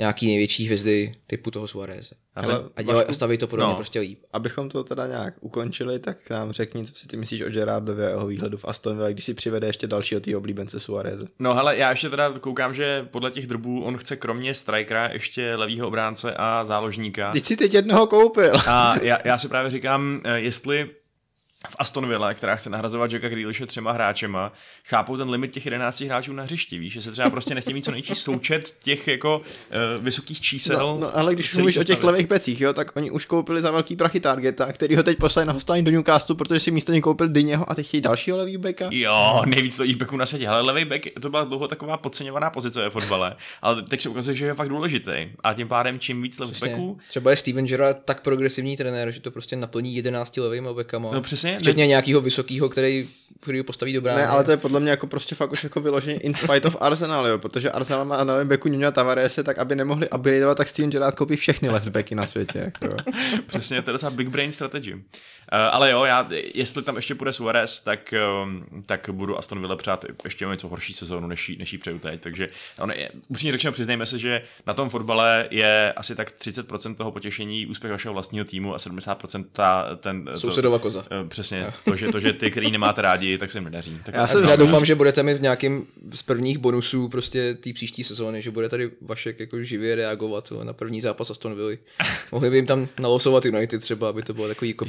[0.00, 2.14] nějaký největší hvězdy typu toho Suareze.
[2.34, 3.76] A A, dělají, Vašku- a staví to podle mě no.
[3.76, 4.18] prostě líp.
[4.32, 8.08] Abychom to teda nějak ukončili, tak nám řekni, co si ty myslíš o Gerardovi a
[8.08, 11.26] jeho výhledu v Aston Villa, když si přivede ještě dalšího tý oblíbence Suareze.
[11.38, 15.54] No hele, já ještě teda koukám, že podle těch drbů on chce kromě strikera ještě
[15.54, 17.32] levýho obránce a záložníka.
[17.32, 18.52] Ty si teď jednoho koupil.
[18.68, 20.90] A já, já si právě říkám, eh, jestli
[21.68, 24.52] v Aston Villa, která chce nahrazovat Jacka Grealishe třema hráčema,
[24.84, 27.84] chápou ten limit těch 11 hráčů na hřišti, víš, že se třeba prostě nechtějí mít
[27.84, 30.78] co nejčí součet těch jako uh, vysokých čísel.
[30.78, 33.70] No, no ale když mluvíš o těch levých becích, jo, tak oni už koupili za
[33.70, 37.00] velký prachy Targeta, který ho teď poslali na hostování do Newcastle, protože si místo něj
[37.00, 38.88] koupil Dyněho a teď chtějí dalšího levý beka.
[38.90, 40.48] Jo, nejvíc levých backů na světě.
[40.48, 44.36] Ale levý back to byla dlouho taková podceňovaná pozice ve fotbale, ale teď se ukazuje,
[44.36, 45.12] že je fakt důležitý.
[45.42, 49.20] A tím pádem čím víc levých backů, Třeba je Steven Gerrard tak progresivní trenér, že
[49.20, 51.10] to prostě naplní 11 levýma bekama.
[51.12, 53.08] No přesně, Včetně nějakého vysokého, který,
[53.40, 54.20] který ho postaví do brány.
[54.20, 56.76] Ne, ale to je podle mě jako prostě fakt už jako vyloženě in spite of
[56.80, 60.90] Arsenal, jo, protože Arsenal má na beku Nuno Tavarese, tak aby nemohli upgradeovat, tak Steven
[60.90, 62.58] Gerrard koupí všechny left backy na světě.
[62.58, 62.96] Jako, jo.
[63.46, 64.94] Přesně, to je docela big brain strategy.
[65.52, 69.76] Uh, ale jo, já, jestli tam ještě půjde Suarez, tak, um, tak budu Aston Villa
[69.76, 72.20] přát ještě o něco horší sezónu, než jí, než jí přeju teď.
[72.20, 72.48] Takže
[72.78, 77.12] on je, upřímně řečeno, přiznejme se, že na tom fotbale je asi tak 30% toho
[77.12, 80.30] potěšení úspěch vašeho vlastního týmu a 70% ta, ten...
[80.36, 81.02] Sousedova koza.
[81.02, 84.00] To, uh, přesně, to že, to, že ty, který nemáte rádi, tak se jim nedaří.
[84.04, 87.72] Tak Já jsem- Já doufám, že budete mít v nějakým z prvních bonusů prostě té
[87.72, 91.76] příští sezóny, že bude tady Vašek jako živě reagovat na první zápas Aston Villa.
[92.32, 94.84] Mohli by jim tam nalosovat United třeba, aby to bylo takový jako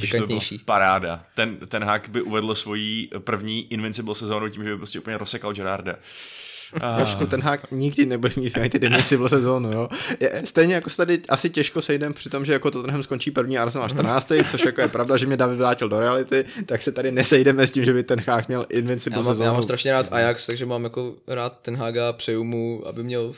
[0.59, 0.65] Pikantnější.
[0.65, 1.25] Paráda.
[1.35, 5.53] Ten, ten hák by uvedl svoji první Invincible sezónu tím, že by prostě úplně rozsekal
[5.53, 5.95] Gerarda.
[6.81, 9.89] Vašku, ten hák nikdy nebude mít United Invincible sezónu, jo.
[10.19, 13.57] Je, stejně jako se tady asi těžko sejdem při tom, že jako Tottenham skončí první
[13.57, 14.31] a Arsenal 14.
[14.51, 17.71] což jako je pravda, že mě David vrátil do reality, tak se tady nesejdeme s
[17.71, 19.53] tím, že by ten hák měl Invincible Já mám, já sezónu.
[19.53, 23.37] mám strašně rád Ajax, takže mám jako rád ten Haga, přeju mu, aby měl v,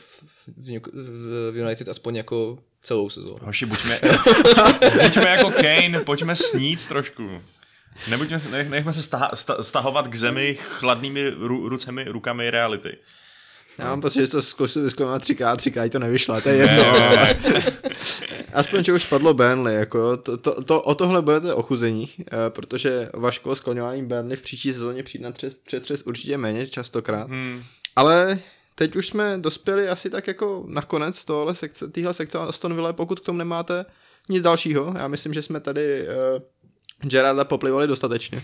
[0.56, 3.36] v, v- v United aspoň jako celou sezónu.
[3.42, 4.00] Hoši, buďme,
[5.02, 7.42] buďme jako Kane, pojďme snít trošku.
[8.10, 12.96] Nebuďme, se- nech, nechme se staha, sta, stahovat k zemi chladnými ru, rucemi, rukami reality.
[13.78, 16.86] Já mám pocit, že to zkusil vyzkoumat třikrát, třikrát to nevyšlo, to je jedno.
[16.86, 17.36] ale-
[18.52, 23.08] Aspoň, že už padlo Burnley, jako to, to, to, o tohle budete ochuzení, eh, protože
[23.14, 27.28] Vaško skloňování Burnley v příští sezóně přijde na třes, přetřes určitě méně častokrát.
[27.28, 27.62] Hmm.
[27.96, 28.38] Ale
[28.74, 32.92] teď už jsme dospěli asi tak jako na konec tohle sekce, téhle sekce Aston Villa,
[32.92, 33.84] pokud k tomu nemáte
[34.28, 34.94] nic dalšího.
[34.98, 38.42] Já myslím, že jsme tady uh, Gerarda poplivali dostatečně.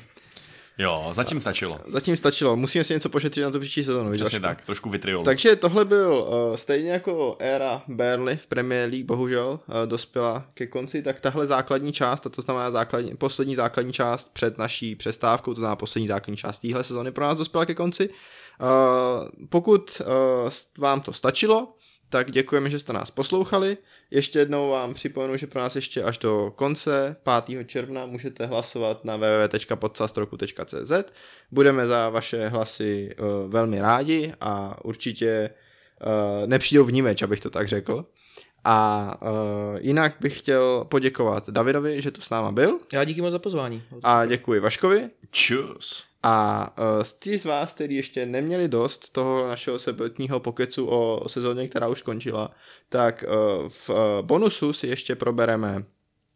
[0.78, 1.78] Jo, zatím stačilo.
[1.86, 4.12] Zatím stačilo, musíme si něco pošetřit na tu příští sezonu.
[4.12, 5.24] Přesně tak, trošku vitriolu.
[5.24, 10.66] Takže tohle byl uh, stejně jako éra Burnley v Premier League, bohužel uh, dospěla ke
[10.66, 15.54] konci, tak tahle základní část, a to znamená základní, poslední základní část před naší přestávkou,
[15.54, 18.10] to znamená poslední základní část téhle sezóny pro nás dospěla ke konci.
[18.62, 20.06] Uh, pokud uh,
[20.78, 21.74] vám to stačilo,
[22.08, 23.76] tak děkujeme, že jste nás poslouchali.
[24.10, 27.64] Ještě jednou vám připomenu, že pro nás ještě až do konce 5.
[27.68, 30.92] června můžete hlasovat na www.podsastroku.cz.
[31.50, 35.50] Budeme za vaše hlasy uh, velmi rádi a určitě
[36.06, 38.04] uh, nepřijdou vnímeč, abych to tak řekl.
[38.64, 39.28] A uh,
[39.80, 43.82] jinak bych chtěl poděkovat Davidovi, že tu s náma byl Já díky moc za pozvání.
[44.02, 45.10] a děkuji Vaškovi.
[45.30, 46.09] Čus.
[46.22, 51.68] A uh, ti z vás, kteří ještě neměli dost toho našeho sebetního pokecu o sezóně,
[51.68, 52.50] která už skončila,
[52.88, 55.84] tak uh, v uh, bonusu si ještě probereme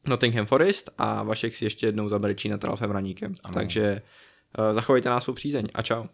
[0.06, 3.34] Nottingham Forest a Vašek si ještě jednou zabere Čína Ralfem Raníkem.
[3.44, 3.54] Ano.
[3.54, 4.02] Takže
[4.58, 6.04] uh, zachovejte nás svou přízeň a čau.